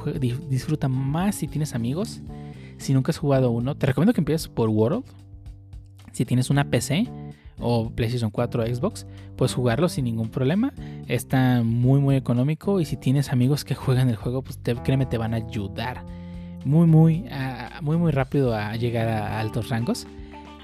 [0.49, 2.21] disfruta más si tienes amigos.
[2.77, 5.03] Si nunca has jugado uno, te recomiendo que empieces por World.
[6.11, 7.07] Si tienes una PC
[7.59, 10.73] o PlayStation 4 o Xbox, puedes jugarlo sin ningún problema.
[11.07, 15.17] Está muy muy económico y si tienes amigos que juegan el juego, pues créeme, te
[15.17, 16.03] van a ayudar
[16.65, 17.25] muy, muy,
[17.81, 20.07] muy, muy rápido a llegar a altos rangos.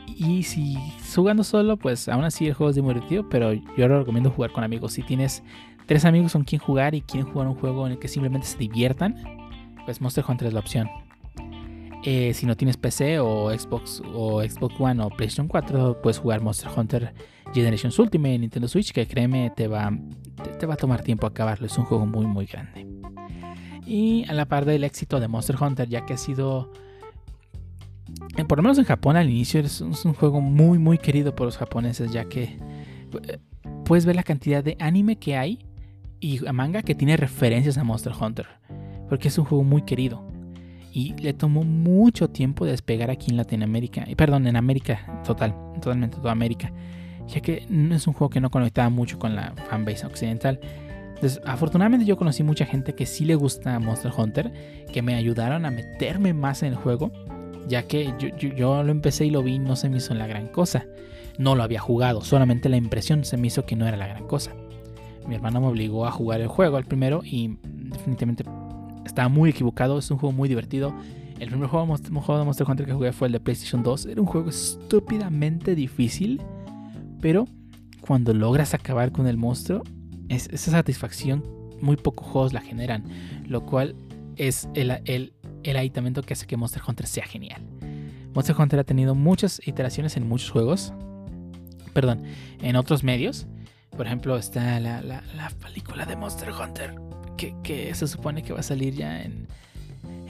[0.07, 0.77] Y si
[1.15, 4.63] jugando solo, pues aún así el juego es divertido, pero yo lo recomiendo jugar con
[4.63, 4.93] amigos.
[4.93, 5.43] Si tienes
[5.85, 8.57] tres amigos con quien jugar y quieren jugar un juego en el que simplemente se
[8.57, 9.15] diviertan,
[9.85, 10.89] pues Monster Hunter es la opción.
[12.03, 16.41] Eh, si no tienes PC o Xbox o Xbox One o PlayStation 4, puedes jugar
[16.41, 17.13] Monster Hunter
[17.53, 19.91] Generations Ultimate en Nintendo Switch, que créeme, te va,
[20.59, 21.65] te va a tomar tiempo acabarlo.
[21.65, 22.87] Es un juego muy, muy grande
[23.89, 26.71] y a la par del éxito de Monster Hunter, ya que ha sido,
[28.37, 31.47] eh, por lo menos en Japón al inicio, es un, juego muy muy querido por
[31.47, 32.59] los japoneses, ya que
[33.23, 33.39] eh,
[33.83, 35.65] puedes ver la cantidad de anime que hay
[36.19, 38.45] y manga que tiene referencias a Monster Hunter,
[39.09, 40.28] porque es un juego muy querido.
[40.91, 46.31] Y le tomó mucho tiempo despegar aquí en Latinoamérica, perdón, en América total, totalmente toda
[46.31, 46.71] América,
[47.27, 50.59] ya que es un juego que no conectaba mucho con la fanbase occidental
[51.45, 54.51] afortunadamente yo conocí mucha gente que sí le gusta Monster Hunter,
[54.91, 57.11] que me ayudaron a meterme más en el juego,
[57.67, 58.13] ya que
[58.55, 60.85] yo, lo empecé y lo vi no se me hizo la gran cosa.
[61.37, 64.27] No lo había jugado, solamente la impresión se me hizo que no era la gran
[64.27, 64.53] cosa.
[65.27, 68.43] Mi hermano me obligó a jugar el juego al primero y definitivamente
[69.05, 70.93] estaba muy equivocado, es un juego muy divertido.
[71.39, 74.07] El primer juego, de Monster Hunter que jugué fue el de PlayStation 2.
[74.07, 76.41] Era un juego estúpidamente difícil,
[77.21, 77.45] pero
[78.01, 79.83] cuando logras acabar con el monstruo,
[80.27, 81.43] esa satisfacción
[81.81, 83.03] muy pocos juegos la generan,
[83.47, 83.95] lo cual
[84.35, 85.33] es el, el,
[85.63, 87.61] el aditamento que hace que Monster Hunter sea genial.
[88.33, 90.93] Monster Hunter ha tenido muchas iteraciones en muchos juegos,
[91.93, 92.23] perdón,
[92.61, 93.47] en otros medios.
[93.95, 96.95] Por ejemplo, está la, la, película de Monster Hunter,
[97.63, 99.47] que, se supone que va a salir ya en,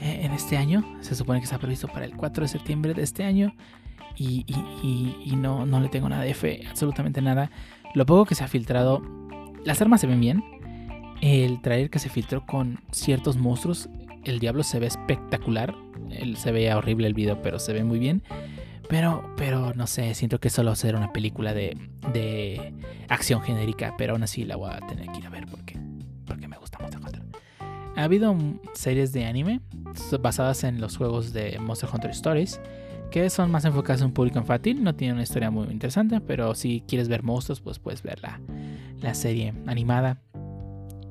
[0.00, 0.84] en este año.
[1.00, 3.54] Se supone que está previsto para el 4 de septiembre de este año.
[4.16, 7.50] Y, y, y no, no le tengo nada de fe, absolutamente nada.
[7.94, 9.02] Lo poco que se ha filtrado
[9.64, 10.44] las armas se ven bien.
[11.20, 13.88] El trailer que se filtró con ciertos monstruos,
[14.24, 15.74] el diablo se ve espectacular.
[16.10, 18.22] Él se ve horrible el video, pero se ve muy bien.
[18.88, 21.76] Pero, pero no sé, siento que solo será una película de,
[22.12, 22.74] de
[23.08, 25.78] acción genérica, pero aún así la voy a tener que ir a ver porque
[28.00, 28.34] Ha habido
[28.72, 29.60] series de anime
[30.22, 32.58] basadas en los juegos de Monster Hunter Stories
[33.10, 34.82] que son más enfocadas en un público infantil.
[34.82, 39.14] No tienen una historia muy interesante, pero si quieres ver monstruos, pues puedes ver la,
[39.14, 40.18] serie animada.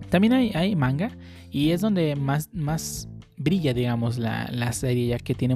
[0.09, 1.11] También hay, manga
[1.51, 5.55] y es donde más, más brilla, digamos, la, serie, ya que tiene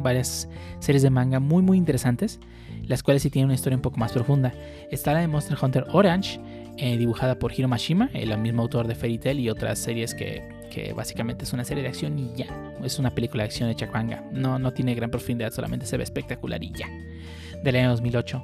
[0.00, 0.48] varias
[0.78, 2.38] series de manga muy, muy interesantes,
[2.84, 4.54] las cuales sí tienen una historia un poco más profunda.
[4.92, 6.40] Está la de Monster Hunter Orange,
[6.78, 10.58] eh, dibujada por Hiro Mashima, el mismo autor de Fairy Tail y otras series que
[10.68, 12.46] que básicamente es una serie de acción y ya.
[12.82, 14.24] Es una película de acción hecha manga.
[14.32, 16.88] No, no tiene gran profundidad, solamente se ve espectacular y ya.
[17.62, 18.42] Del año 2008.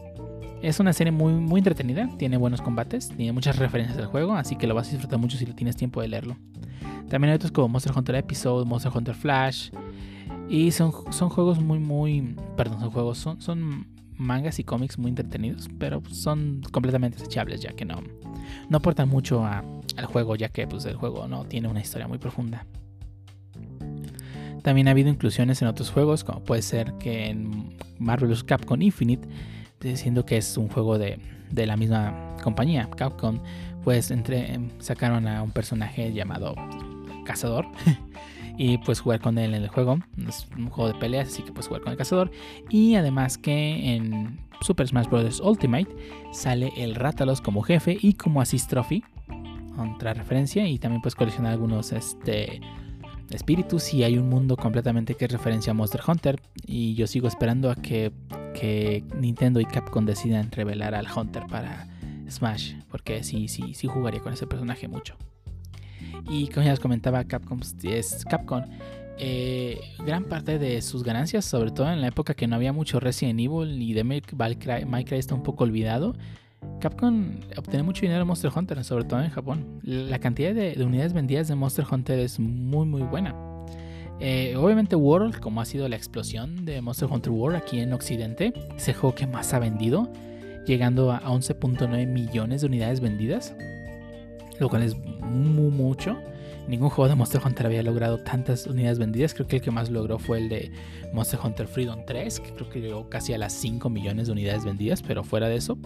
[0.63, 4.57] Es una serie muy, muy entretenida, tiene buenos combates, tiene muchas referencias del juego, así
[4.57, 6.37] que lo vas a disfrutar mucho si tienes tiempo de leerlo.
[7.11, 9.71] También hay otros como Monster Hunter Episode, Monster Hunter Flash.
[10.49, 12.35] Y son, son juegos muy, muy...
[12.57, 17.73] Perdón, son juegos, son, son mangas y cómics muy entretenidos, pero son completamente desechables ya
[17.73, 18.03] que no,
[18.69, 22.19] no aportan mucho al juego, ya que pues, el juego no tiene una historia muy
[22.19, 22.67] profunda.
[24.63, 29.29] También ha habido inclusiones en otros juegos, como puede ser que en Marvelous Capcom Infinite,
[29.81, 31.19] diciendo que es un juego de,
[31.51, 33.41] de la misma compañía, Capcom,
[33.85, 36.55] pues entre, sacaron a un personaje llamado
[37.27, 37.67] Cazador
[38.57, 39.99] y pues jugar con él en el juego.
[40.27, 42.31] Es un juego de peleas, así que puedes jugar con el cazador.
[42.71, 45.41] Y además que en Super Smash Bros.
[45.41, 45.95] Ultimate
[46.33, 49.05] sale el Rátalos como jefe y como Assist Trophy.
[49.77, 50.67] Otra referencia.
[50.67, 52.63] Y también puedes coleccionar algunos este,
[53.29, 53.93] espíritus.
[53.93, 56.41] Y hay un mundo completamente que es referencia a Monster Hunter.
[56.67, 58.11] Y yo sigo esperando a que,
[58.55, 61.87] que Nintendo y Capcom decidan revelar al Hunter para
[62.31, 62.73] Smash.
[62.91, 65.17] Porque sí, sí, sí jugaría con ese personaje mucho.
[66.27, 68.63] Y como ya les comentaba, Capcom es Capcom.
[69.19, 73.01] Eh, gran parte de sus ganancias, sobre todo en la época que no había mucho
[73.01, 76.15] Resident Evil y de Minecraft está un poco olvidado.
[76.81, 79.81] Capcom obtiene mucho dinero en Monster Hunter, sobre todo en Japón.
[79.83, 83.35] La cantidad de, unidades vendidas de Monster Hunter es muy muy buena.
[84.21, 88.55] Eh, obviamente World, como ha sido la explosión de Monster Hunter World aquí en Occidente,
[88.77, 90.11] es el juego que más ha vendido,
[90.67, 93.55] llegando a 11.9 millones de unidades vendidas
[94.59, 96.17] lo cual es muy mucho.
[96.69, 99.35] Ningún juego de Monster Hunter había logrado tantas unidades vendidas.
[99.35, 100.73] Creo que el que más logró fue el de
[101.13, 104.65] Monster Hunter Freedom 3, que creo que llegó casi a las 5 millones de unidades
[104.65, 105.79] vendidas, pero fuera de eso,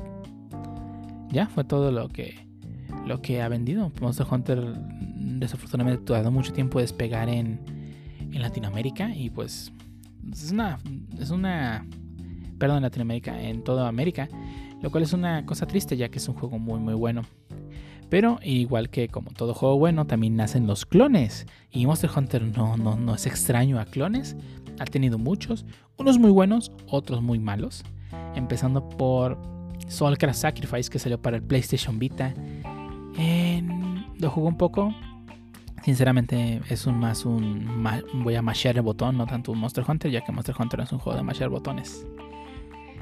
[1.30, 2.46] ya fue todo lo que,
[3.06, 3.90] lo que ha vendido.
[4.00, 4.74] Monster Hunter
[5.38, 7.60] desafortunadamente ha tardado mucho tiempo despegar en,
[8.32, 9.72] en Latinoamérica y pues
[10.32, 10.78] es una,
[11.18, 11.86] es una,
[12.58, 14.28] perdón, en Latinoamérica, en toda América,
[14.80, 17.22] lo cual es una cosa triste ya que es un juego muy muy bueno.
[18.08, 21.46] Pero igual que como todo juego bueno, también nacen los clones.
[21.70, 24.36] Y Monster Hunter no, no, no es extraño a clones.
[24.78, 27.84] Ha tenido muchos, unos muy buenos, otros muy malos.
[28.34, 29.38] Empezando por
[29.88, 32.34] Soulcraft Sacrifice que salió para el PlayStation Vita.
[34.18, 34.94] lo jugué un poco.
[35.84, 37.84] Sinceramente es un más un...
[38.14, 40.92] voy a mashear el botón, no tanto un Monster Hunter, ya que Monster Hunter es
[40.92, 42.06] un juego de mashear botones.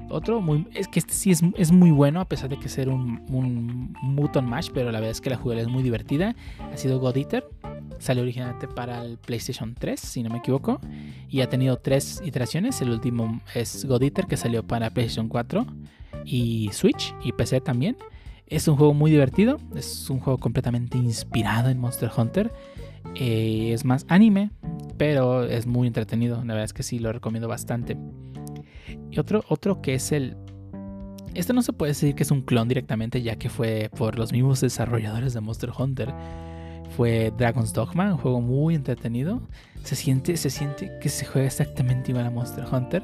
[0.08, 3.22] Otro, muy, es que este sí es, muy bueno, a pesar de que ser un,
[3.28, 6.36] un Muton Mash, pero la verdad es que la jugabilidad es muy divertida.
[6.72, 7.48] Ha sido God Eater,
[7.98, 10.80] salió originalmente para el PlayStation 3, si no me equivoco,
[11.28, 12.80] y ha tenido tres iteraciones.
[12.80, 15.66] El último es God Eater, que salió para PlayStation 4
[16.24, 17.96] y Switch y PC también.
[18.46, 22.52] Es un juego muy divertido, es un juego completamente inspirado en Monster Hunter.
[23.16, 24.50] Eh, es más anime,
[24.96, 26.36] pero es muy entretenido.
[26.44, 27.96] La verdad es que sí, lo recomiendo bastante.
[29.10, 30.36] Y otro, otro que es el...
[31.34, 34.32] Este no se puede decir que es un clon directamente, ya que fue por los
[34.32, 36.12] mismos desarrolladores de Monster Hunter.
[36.96, 39.42] Fue Dragon's Dogma, un juego muy entretenido.
[39.84, 43.02] Se siente, se siente que se juega exactamente igual a Monster Hunter.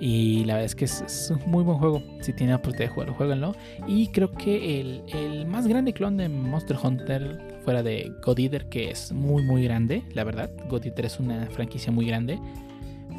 [0.00, 2.02] Y la verdad es que es, un muy buen juego.
[2.20, 3.56] Si tienen la oportunidad de jugarlo, jueguenlo.
[3.86, 8.68] Y creo que el, el, más grande clon de Monster Hunter, fuera de God Eater,
[8.68, 10.50] que es muy, muy grande, la verdad.
[10.68, 12.38] God Eater es una franquicia muy grande.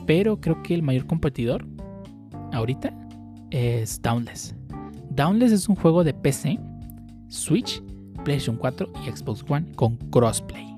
[0.05, 1.65] Pero creo que el mayor competidor
[2.55, 2.93] ahorita
[3.51, 4.55] es Downless.
[5.11, 6.59] Downless es un juego de PC,
[7.27, 7.81] Switch,
[8.23, 10.75] PlayStation 4 y Xbox One con crossplay.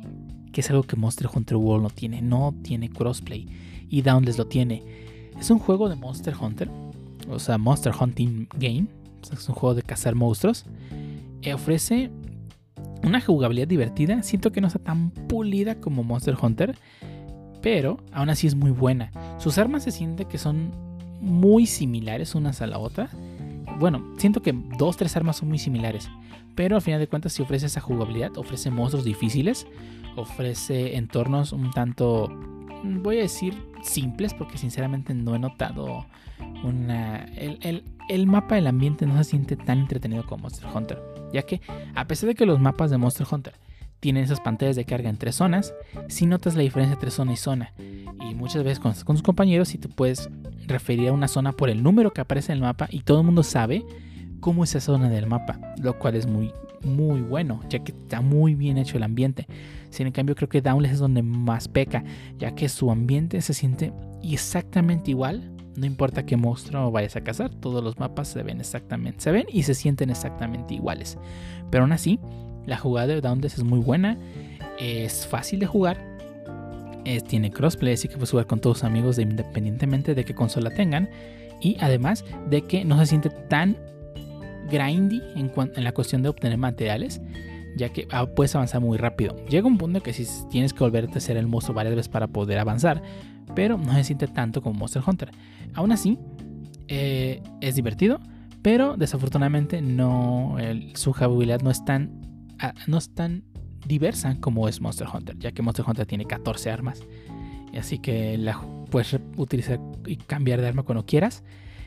[0.51, 2.21] Que es algo que Monster Hunter World no tiene.
[2.21, 3.47] No tiene crossplay.
[3.89, 4.84] Y Downless lo tiene.
[5.39, 6.69] Es un juego de Monster Hunter.
[7.30, 8.88] O sea, Monster Hunting Game.
[9.32, 10.65] es un juego de cazar monstruos.
[11.41, 12.09] Eh, ofrece
[13.03, 14.23] una jugabilidad divertida.
[14.23, 16.75] Siento que no está tan pulida como Monster Hunter
[17.61, 19.11] pero aún así es muy buena.
[19.39, 20.71] Sus armas se siente que son
[21.22, 23.09] muy similares unas a la otra.
[23.80, 26.09] Bueno, siento que dos, tres armas son muy similares,
[26.55, 29.68] pero al final de cuentas si ofrece esa jugabilidad, ofrece monstruos difíciles,
[30.15, 32.28] ofrece entornos un tanto,
[32.84, 33.53] voy a decir,
[33.84, 36.05] simples, porque sinceramente no he notado
[36.63, 37.26] una...
[37.36, 40.99] El, el, el mapa del ambiente no se siente tan entretenido como Monster Hunter,
[41.34, 41.61] ya que
[41.93, 43.53] a pesar de que los mapas de Monster Hunter
[44.00, 45.74] tienen esas pantallas de carga entre zonas,
[46.08, 47.74] si notas la diferencia entre zona y zona.
[48.30, 50.30] Y muchas veces con, con tus compañeros, si te puedes
[50.68, 53.26] referir a una zona por el número que aparece en el mapa y todo el
[53.26, 53.86] mundo sabe
[54.39, 56.52] cómo es esa zona del mapa, lo cual es muy,
[56.84, 59.48] muy bueno, ya que está muy bien hecho el ambiente.
[59.89, 62.04] Sin en cambio, creo que Downless es donde más peca,
[62.38, 63.93] ya que su ambiente se siente
[64.24, 65.52] exactamente igual.
[65.76, 69.45] No importa qué monstruo vayas a cazar, todos los mapas se ven exactamente, se ven
[69.52, 71.18] y se sienten exactamente iguales.
[71.70, 72.20] Pero aún así,
[72.68, 74.18] la jugada de Downless es muy buena,
[74.80, 75.97] es fácil de jugar,
[77.28, 81.09] tiene crossplay, así que puedes jugar con todos tus amigos independientemente de qué consola tengan.
[81.61, 83.78] Y además de que no se siente tan
[84.70, 85.51] grindy en,
[85.84, 87.22] la cuestión de obtener materiales,
[87.78, 89.36] ya que ah, puedes avanzar muy rápido.
[89.47, 92.28] Llega un punto que si tienes que volverte a ser el monstruo varias veces para
[92.28, 93.01] poder avanzar,
[93.55, 95.32] pero no se siente tanto como Monster Hunter.
[95.74, 96.20] Aún así,
[96.88, 98.20] eh, es divertido,
[98.61, 100.57] pero desafortunadamente no,
[100.93, 102.26] su jugabilidad no es tan,
[102.88, 103.43] no es tan
[103.86, 107.01] diversa como es Monster Hunter, ya que Monster Hunter tiene 14 armas.
[107.78, 111.43] Así que la puedes utilizar y cambiar de arma cuando quieras.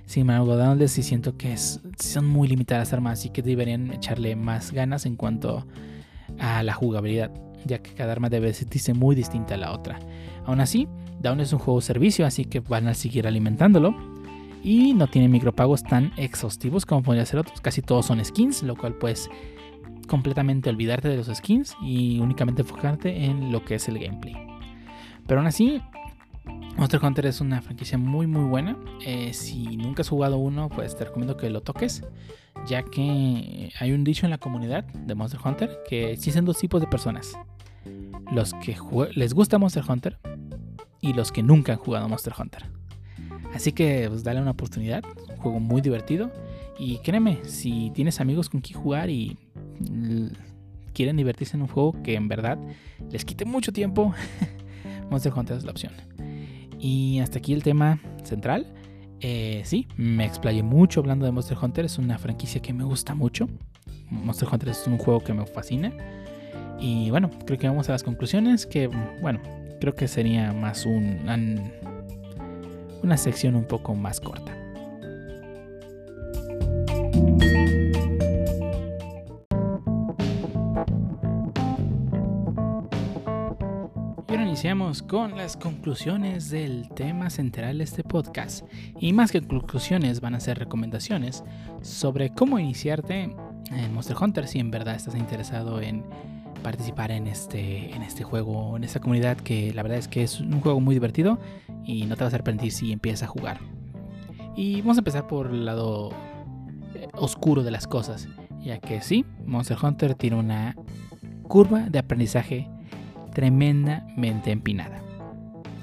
[0.06, 4.34] Sin embargo, Downless sí siento que son muy limitadas las armas, así que deberían echarle
[4.36, 5.66] más ganas en cuanto
[6.38, 7.30] a la jugabilidad,
[7.64, 9.98] ya que cada arma debe sentirse muy distinta a la otra.
[10.46, 10.88] Aún así,
[11.20, 13.94] Down es un juego servicio, así que van a seguir alimentándolo.
[14.62, 17.60] Y no tiene micropagos tan exhaustivos como podría ser otros.
[17.60, 19.30] Casi todos son skins, lo cual puedes
[20.10, 24.34] completamente olvidarte de los skins y únicamente enfocarte en lo que es el gameplay.
[25.28, 25.80] Pero aún así,
[26.76, 28.76] Monster Hunter es una franquicia muy muy buena.
[29.06, 32.02] Eh, si nunca has jugado uno, pues te recomiendo que lo toques,
[32.66, 36.80] ya que hay un dicho en la comunidad de Monster Hunter que existen dos tipos
[36.80, 37.38] de personas.
[38.32, 38.76] Los que
[39.14, 40.18] les gusta Monster Hunter
[41.00, 42.64] y los que nunca han jugado Monster Hunter.
[43.54, 46.32] Así que pues dale una oportunidad, un juego muy divertido
[46.80, 49.38] y créeme, si tienes amigos con quien jugar y
[50.92, 52.58] quieren divertirse en un juego que en verdad
[53.10, 54.14] les quite mucho tiempo,
[55.10, 55.92] Monster Hunter es la opción.
[56.78, 58.66] Y hasta aquí el tema central.
[59.20, 61.84] Eh, sí, me explayé mucho hablando de Monster Hunter.
[61.84, 63.48] Es una franquicia que me gusta mucho.
[64.08, 65.92] Monster Hunter es un juego que me fascina.
[66.80, 68.66] Y bueno, creo que vamos a las conclusiones.
[68.66, 68.86] Que
[69.20, 69.40] bueno,
[69.80, 71.18] creo que sería más un,
[73.02, 74.56] una sección un poco más corta.
[84.60, 88.66] Iniciamos con las conclusiones del tema central de este podcast.
[89.00, 91.44] Y más que conclusiones van a ser recomendaciones
[91.80, 93.34] sobre cómo iniciarte
[93.70, 96.04] en Monster Hunter si en verdad estás interesado en
[96.62, 100.40] participar en este, en este juego, en esta comunidad que la verdad es que es
[100.40, 101.38] un juego muy divertido
[101.82, 103.60] y no te vas a arrepentir si empiezas a jugar.
[104.56, 106.10] Y vamos a empezar por el lado
[106.94, 108.28] eh, oscuro de las cosas,
[108.62, 110.76] ya que sí, Monster Hunter tiene una
[111.44, 112.68] curva de aprendizaje
[113.30, 115.00] tremendamente empinada.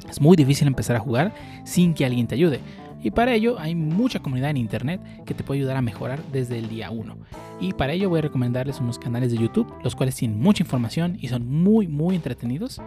[0.10, 1.34] Es muy difícil empezar a jugar
[1.66, 2.60] sin que alguien te ayude.
[3.04, 6.58] Y para ello hay mucha comunidad en internet que te puede ayudar a mejorar desde
[6.58, 7.18] el día 1.
[7.60, 11.18] Y para ello voy a recomendarles unos canales de YouTube, los cuales tienen mucha información
[11.20, 12.82] y son muy muy entretenidos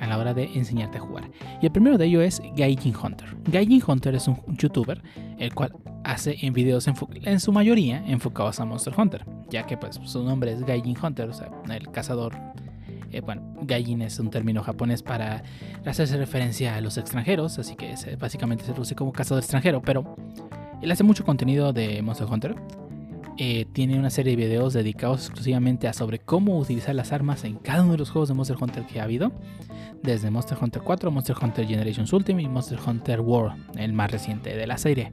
[0.00, 1.30] a la hora de enseñarte a jugar.
[1.62, 3.36] Y el primero de ellos es Gaijin Hunter.
[3.50, 5.02] Gaijin Hunter es un youtuber
[5.38, 5.72] el cual
[6.04, 10.52] hace en videos en su mayoría enfocados a Monster Hunter, ya que pues su nombre
[10.52, 12.34] es Gaijin Hunter, o sea, el cazador
[13.16, 15.42] eh, bueno, gaijin es un término japonés para
[15.84, 20.16] hacerse referencia a los extranjeros, así que básicamente se traduce como cazador extranjero, pero
[20.82, 22.56] él hace mucho contenido de Monster Hunter.
[23.38, 27.56] Eh, tiene una serie de videos dedicados exclusivamente a sobre cómo utilizar las armas en
[27.56, 29.32] cada uno de los juegos de Monster Hunter que ha habido,
[30.02, 34.56] desde Monster Hunter 4, Monster Hunter Generations Ultimate y Monster Hunter World, el más reciente
[34.56, 35.12] de la serie.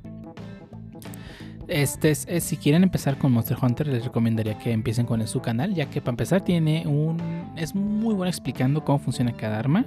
[1.68, 5.74] Este es, si quieren empezar con Monster Hunter, les recomendaría que empiecen con su canal,
[5.74, 7.18] ya que para empezar tiene un
[7.55, 9.86] es muy bueno explicando cómo funciona cada arma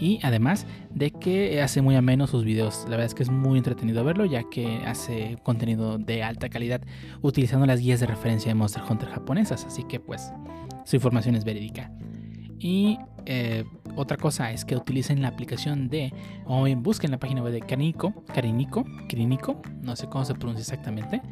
[0.00, 2.84] y además de que hace muy ameno sus videos.
[2.84, 6.80] La verdad es que es muy entretenido verlo, ya que hace contenido de alta calidad
[7.22, 10.32] utilizando las guías de referencia de Monster Hunter japonesas, así que pues
[10.84, 11.92] su información es verídica.
[12.60, 13.64] Y eh,
[13.96, 16.12] otra cosa es que utilicen la aplicación de,
[16.46, 20.60] o bien busquen la página web de Carinico, Carinico, Carinico, no sé cómo se pronuncia
[20.60, 21.22] exactamente,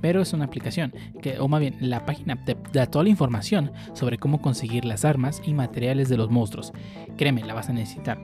[0.00, 3.70] pero es una aplicación que, o más bien, la página te da toda la información
[3.92, 6.72] sobre cómo conseguir las armas y materiales de los monstruos.
[7.16, 8.18] Créeme, la vas a necesitar.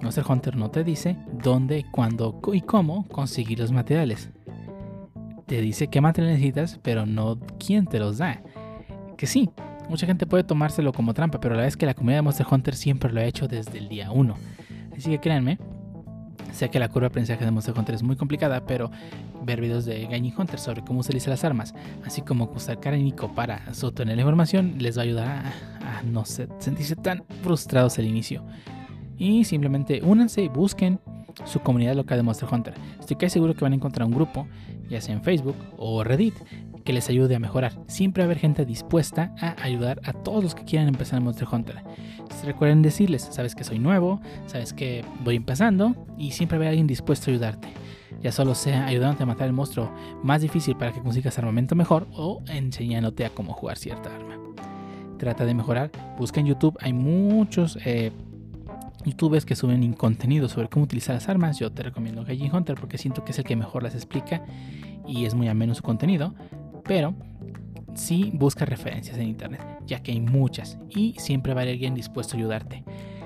[0.00, 4.30] Monster Hunter no te dice dónde, cuándo y cómo conseguir los materiales.
[5.46, 8.42] Te dice qué materiales necesitas, pero no quién te los da.
[9.16, 9.50] Que sí,
[9.88, 12.46] Mucha gente puede tomárselo como trampa, pero la verdad es que la comunidad de Monster
[12.50, 14.34] Hunter siempre lo ha hecho desde el día 1.
[14.96, 15.58] Así que créanme,
[16.52, 18.90] sé que la curva de aprendizaje de Monster Hunter es muy complicada, pero
[19.44, 21.74] ver videos de Gaining Hunter sobre cómo utilizar las armas,
[22.04, 25.28] así como usar Nico para sostener la información, les va a ayudar
[25.82, 28.44] a no sentirse tan frustrados al inicio.
[29.16, 31.00] Y simplemente únanse y busquen
[31.44, 32.74] su comunidad local de Monster Hunter.
[33.00, 34.46] Estoy casi seguro que van a encontrar un grupo,
[34.88, 36.34] ya sea en Facebook o Reddit,
[36.88, 37.74] que les ayude a mejorar.
[37.86, 41.24] Siempre va a haber gente dispuesta a ayudar a todos los que quieran empezar en
[41.24, 41.82] Monster Hunter.
[42.46, 46.70] recuerden decirles, sabes que soy nuevo, sabes que voy empezando y siempre va a haber
[46.70, 47.68] alguien dispuesto a ayudarte.
[48.22, 52.06] Ya solo sea ayudándote a matar el monstruo más difícil para que consigas armamento mejor
[52.12, 54.38] o enseñándote a cómo jugar cierta arma.
[55.18, 58.12] Trata de mejorar, busca en YouTube, hay muchos eh,
[59.04, 61.58] youtubers que suben contenido sobre cómo utilizar las armas.
[61.58, 64.42] Yo te recomiendo Gaijin Hunter porque siento que es el que mejor las explica
[65.06, 66.34] y es muy ameno su contenido.
[66.88, 67.14] Pero
[67.94, 71.94] sí busca referencias en internet, ya que hay muchas y siempre va a haber alguien
[71.94, 72.82] dispuesto a ayudarte.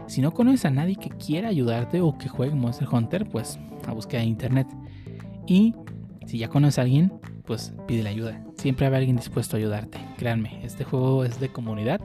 [0.07, 3.93] Si no conoces a nadie que quiera ayudarte o que juegue Monster Hunter, pues a
[3.93, 4.67] buscar en internet.
[5.47, 5.75] Y
[6.27, 7.13] si ya conoces a alguien,
[7.47, 8.45] pues pide la ayuda.
[8.57, 9.99] Siempre haber alguien dispuesto a ayudarte.
[10.19, 12.01] Créanme, este juego es de comunidad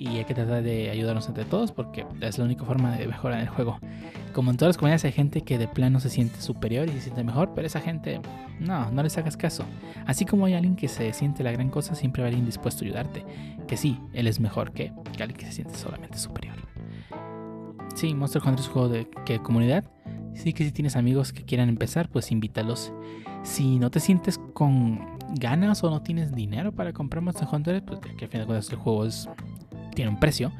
[0.00, 3.40] y hay que tratar de ayudarnos entre todos porque es la única forma de mejorar
[3.40, 3.78] el juego.
[4.32, 7.02] Como en todas las comunidades hay gente que de plano se siente superior y se
[7.02, 8.18] siente mejor, pero esa gente,
[8.60, 9.62] no, no les hagas caso.
[10.06, 12.86] Así como hay alguien que se siente la gran cosa, siempre va alguien dispuesto a
[12.86, 13.26] ayudarte.
[13.68, 14.90] Que sí, él es mejor que,
[15.20, 16.56] alguien que se siente solamente superior.
[17.94, 19.84] Sí, Monster Hunter es un juego de que comunidad.
[20.32, 22.90] Sí que si tienes amigos que quieran empezar, pues invítalos.
[23.42, 28.00] Si no te sientes con ganas o no tienes dinero para comprar Monster Hunter, pues
[28.00, 29.04] que al final de cuentas el juego
[30.00, 30.52] tiene un precio,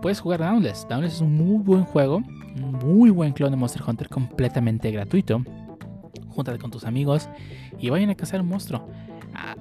[0.00, 0.86] puedes jugar Downless.
[0.88, 2.22] Downless es un muy buen juego
[2.56, 5.42] un muy buen clon de Monster Hunter completamente gratuito.
[6.28, 7.28] Júntate con tus amigos
[7.78, 8.88] y vayan a cazar un monstruo.
[9.34, 9.56] Ah,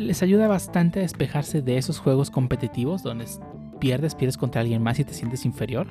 [0.00, 3.26] les ayuda bastante a despejarse de esos juegos competitivos donde
[3.78, 5.88] pierdes, pierdes contra alguien más y te sientes inferior.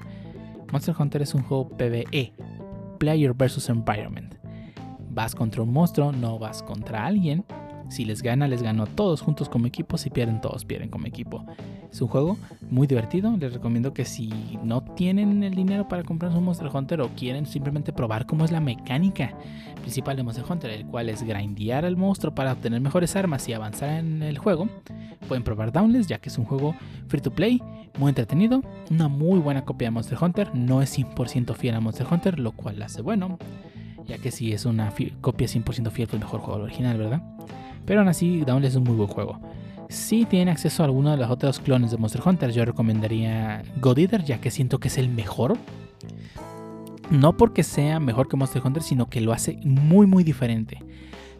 [0.71, 2.33] Monster Hunter es un juego PvE,
[2.99, 4.35] Player vs Environment.
[5.11, 7.43] Vas contra un monstruo, no vas contra alguien.
[7.89, 9.97] Si les gana, les ganó todos juntos como equipo.
[9.97, 11.43] Si pierden, todos pierden como equipo.
[11.91, 12.37] Es un juego
[12.69, 13.35] muy divertido.
[13.37, 14.29] Les recomiendo que si
[14.63, 18.51] no tienen el dinero para comprar un Monster Hunter o quieren simplemente probar cómo es
[18.51, 19.33] la mecánica
[19.81, 23.53] principal de Monster Hunter, el cual es grindear al monstruo para obtener mejores armas y
[23.53, 24.67] avanzar en el juego,
[25.27, 26.75] pueden probar Downless, ya que es un juego
[27.07, 27.61] free to play,
[27.97, 28.61] muy entretenido,
[28.91, 30.53] una muy buena copia de Monster Hunter.
[30.53, 33.39] No es 100% fiel a Monster Hunter, lo cual hace bueno,
[34.07, 37.23] ya que si es una copia 100% fiel, pues mejor juego al original, ¿verdad?
[37.85, 39.39] Pero aún así, Downless es un muy buen juego.
[39.89, 43.97] Si tienen acceso a alguno de los otros clones de Monster Hunter, yo recomendaría God
[43.97, 45.57] Eater, ya que siento que es el mejor.
[47.09, 50.77] No porque sea mejor que Monster Hunter, sino que lo hace muy muy diferente.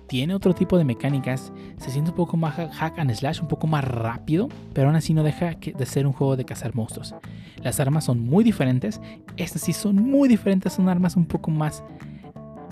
[0.08, 3.68] Tiene otro tipo de mecánicas, se siente un poco más hack and slash, un poco
[3.68, 7.14] más rápido, pero aún así no deja de ser un juego de cazar monstruos.
[7.62, 9.00] Las armas son muy diferentes,
[9.38, 11.84] estas sí son muy diferentes, son armas un poco más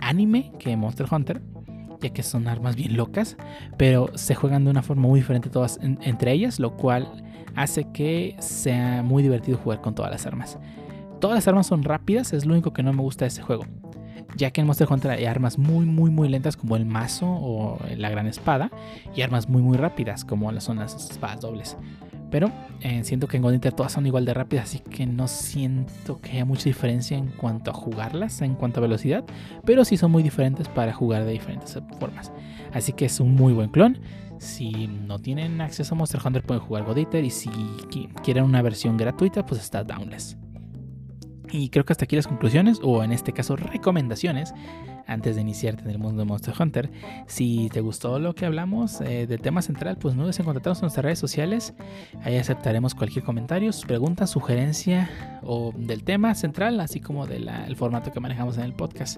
[0.01, 1.39] anime que Monster Hunter,
[2.01, 3.37] ya que son armas bien locas,
[3.77, 7.23] pero se juegan de una forma muy diferente todas entre ellas, lo cual
[7.55, 10.57] hace que sea muy divertido jugar con todas las armas.
[11.19, 13.65] Todas las armas son rápidas, es lo único que no me gusta de este juego.
[14.35, 17.79] Ya que en Monster Hunter hay armas muy muy muy lentas como el mazo o
[17.95, 18.69] la gran espada
[19.15, 21.77] y armas muy muy rápidas como son las espadas dobles.
[22.29, 22.51] Pero
[22.81, 26.31] eh, siento que en God todas son igual de rápidas, así que no siento que
[26.31, 29.23] haya mucha diferencia en cuanto a jugarlas, en cuanto a velocidad,
[29.65, 32.31] pero sí son muy diferentes para jugar de diferentes formas.
[32.73, 33.99] Así que es un muy buen clon.
[34.39, 37.49] Si no tienen acceso a Monster Hunter pueden jugar God y si
[38.23, 40.37] quieren una versión gratuita pues está Downless.
[41.49, 44.53] Y creo que hasta aquí las conclusiones, o en este caso recomendaciones
[45.07, 46.91] antes de iniciarte en el mundo de Monster Hunter.
[47.25, 50.79] Si te gustó lo que hablamos eh, del tema central, pues no dudes en contactarnos
[50.79, 51.73] en nuestras redes sociales.
[52.23, 55.09] Ahí aceptaremos cualquier comentario, pregunta, sugerencia
[55.43, 59.17] o del tema central, así como del formato que manejamos en el podcast.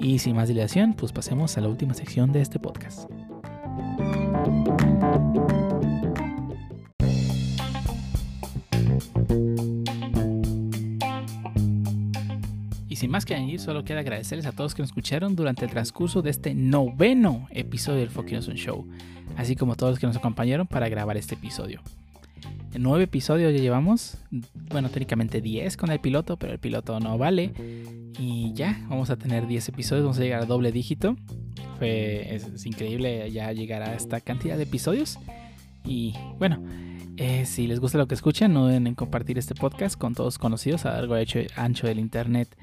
[0.00, 3.08] Y sin más dilación, pues pasemos a la última sección de este podcast.
[13.02, 16.22] Sin más que añadir, solo queda agradecerles a todos que nos escucharon durante el transcurso
[16.22, 18.86] de este noveno episodio del Fucking Awesome Show,
[19.36, 21.80] así como a todos los que nos acompañaron para grabar este episodio.
[22.72, 24.18] En nueve episodios ya llevamos,
[24.70, 27.50] bueno, técnicamente 10 con el piloto, pero el piloto no vale.
[28.20, 31.16] Y ya, vamos a tener 10 episodios, vamos a llegar a doble dígito.
[31.80, 35.18] Fue, es, increíble ya llegar a esta cantidad de episodios.
[35.84, 36.62] Y bueno,
[37.16, 40.38] eh, si les gusta lo que escuchan, no duden en compartir este podcast con todos
[40.38, 41.16] conocidos a largo
[41.56, 42.56] ancho del internet.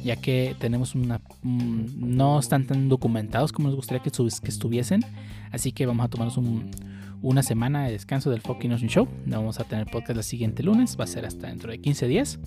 [0.03, 5.01] ya que tenemos una no están tan documentados como nos gustaría que, estuviesen,
[5.51, 6.39] así que vamos a tomarnos
[7.21, 9.07] una semana de descanso del Fucking Ocean Show.
[9.25, 12.07] No vamos a tener podcast el siguiente lunes, va a ser hasta dentro de 15
[12.07, 12.39] días.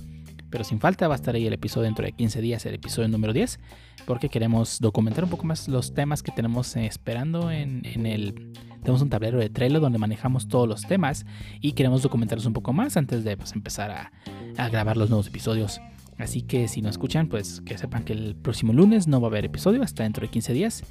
[0.51, 3.07] pero sin falta va a estar ahí el episodio dentro de 15 días, el episodio
[3.09, 3.61] número 10,
[4.07, 8.53] porque queremos documentar un poco más los temas que tenemos eh, esperando en, el...
[8.81, 11.27] Tenemos un tablero de Trello donde manejamos todos los temas
[11.61, 15.81] y queremos documentarlos un poco más antes de pues, empezar a grabar los nuevos episodios.
[16.19, 19.31] Así que si no escuchan, pues que sepan que el próximo lunes no va a
[19.31, 20.83] haber episodio hasta dentro de 15 días.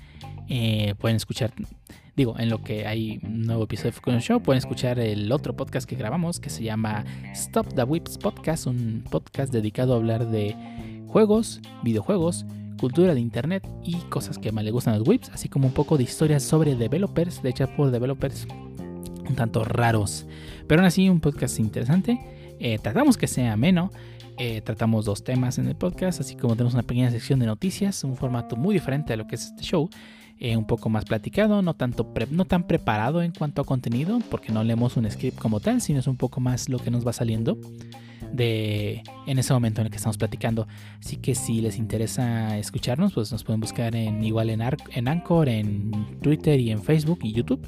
[0.48, 1.52] Eh, pueden escuchar,
[2.16, 5.56] digo, en lo que hay un nuevo episodio de Fukuno Show, pueden escuchar el otro
[5.56, 7.04] podcast que grabamos que se llama
[7.34, 10.56] Stop the Whips Podcast, un podcast dedicado a hablar de
[11.08, 12.46] juegos, videojuegos,
[12.80, 15.74] cultura de internet y cosas que más le gustan a los whips, así como un
[15.74, 18.48] poco de historias sobre developers, de hecho por developers
[19.28, 20.26] un tanto raros,
[20.68, 22.18] pero aún así un podcast interesante.
[22.60, 23.92] Eh, tratamos que sea ameno.
[24.40, 28.04] Eh, tratamos dos temas en el podcast, así como tenemos una pequeña sección de noticias,
[28.04, 29.90] un formato muy diferente a lo que es este show.
[30.40, 34.52] Eh, un poco más platicado, no, tanto no tan preparado en cuanto a contenido, porque
[34.52, 37.12] no leemos un script como tal, sino es un poco más lo que nos va
[37.12, 37.58] saliendo
[38.32, 40.68] de en ese momento en el que estamos platicando.
[41.00, 45.50] Así que si les interesa escucharnos, pues nos pueden buscar en igual en, en Anchor,
[45.50, 47.68] en Twitter y en Facebook y YouTube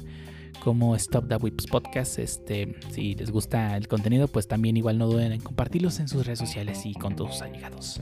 [0.60, 2.18] como Stop the Whips Podcast.
[2.18, 6.24] Este, si les gusta el contenido, pues también igual no duden en compartirlos en sus
[6.24, 8.00] redes sociales y con todos sus allegados.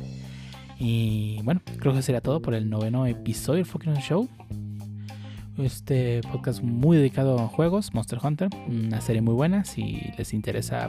[0.78, 4.28] Y bueno, creo que sería todo por el noveno episodio del Fucking Show.
[5.58, 9.64] Este podcast muy dedicado a juegos, Monster Hunter, una serie muy buena.
[9.64, 10.88] Si les interesa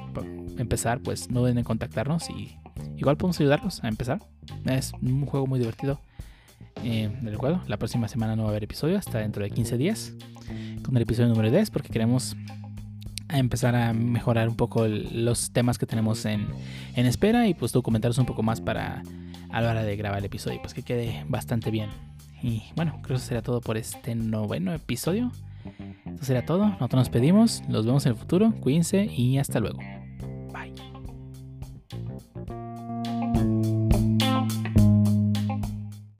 [0.58, 2.56] empezar, pues no duden en contactarnos y
[2.98, 4.20] igual podemos ayudarlos a empezar.
[4.66, 6.00] Es un juego muy divertido.
[6.84, 10.14] Eh, recuerdo, la próxima semana no va a haber episodio, hasta dentro de 15 días
[10.84, 12.36] con el episodio número 10 porque queremos
[13.30, 16.48] empezar a mejorar un poco los temas que tenemos en,
[16.96, 19.04] en espera y pues documentarlos un poco más para
[19.52, 21.90] a la hora de grabar el episodio, pues que quede bastante bien.
[22.42, 25.32] Y bueno, creo que eso será todo por este noveno episodio.
[26.06, 29.80] Eso será todo, nosotros nos pedimos, los vemos en el futuro, cuídense y hasta luego.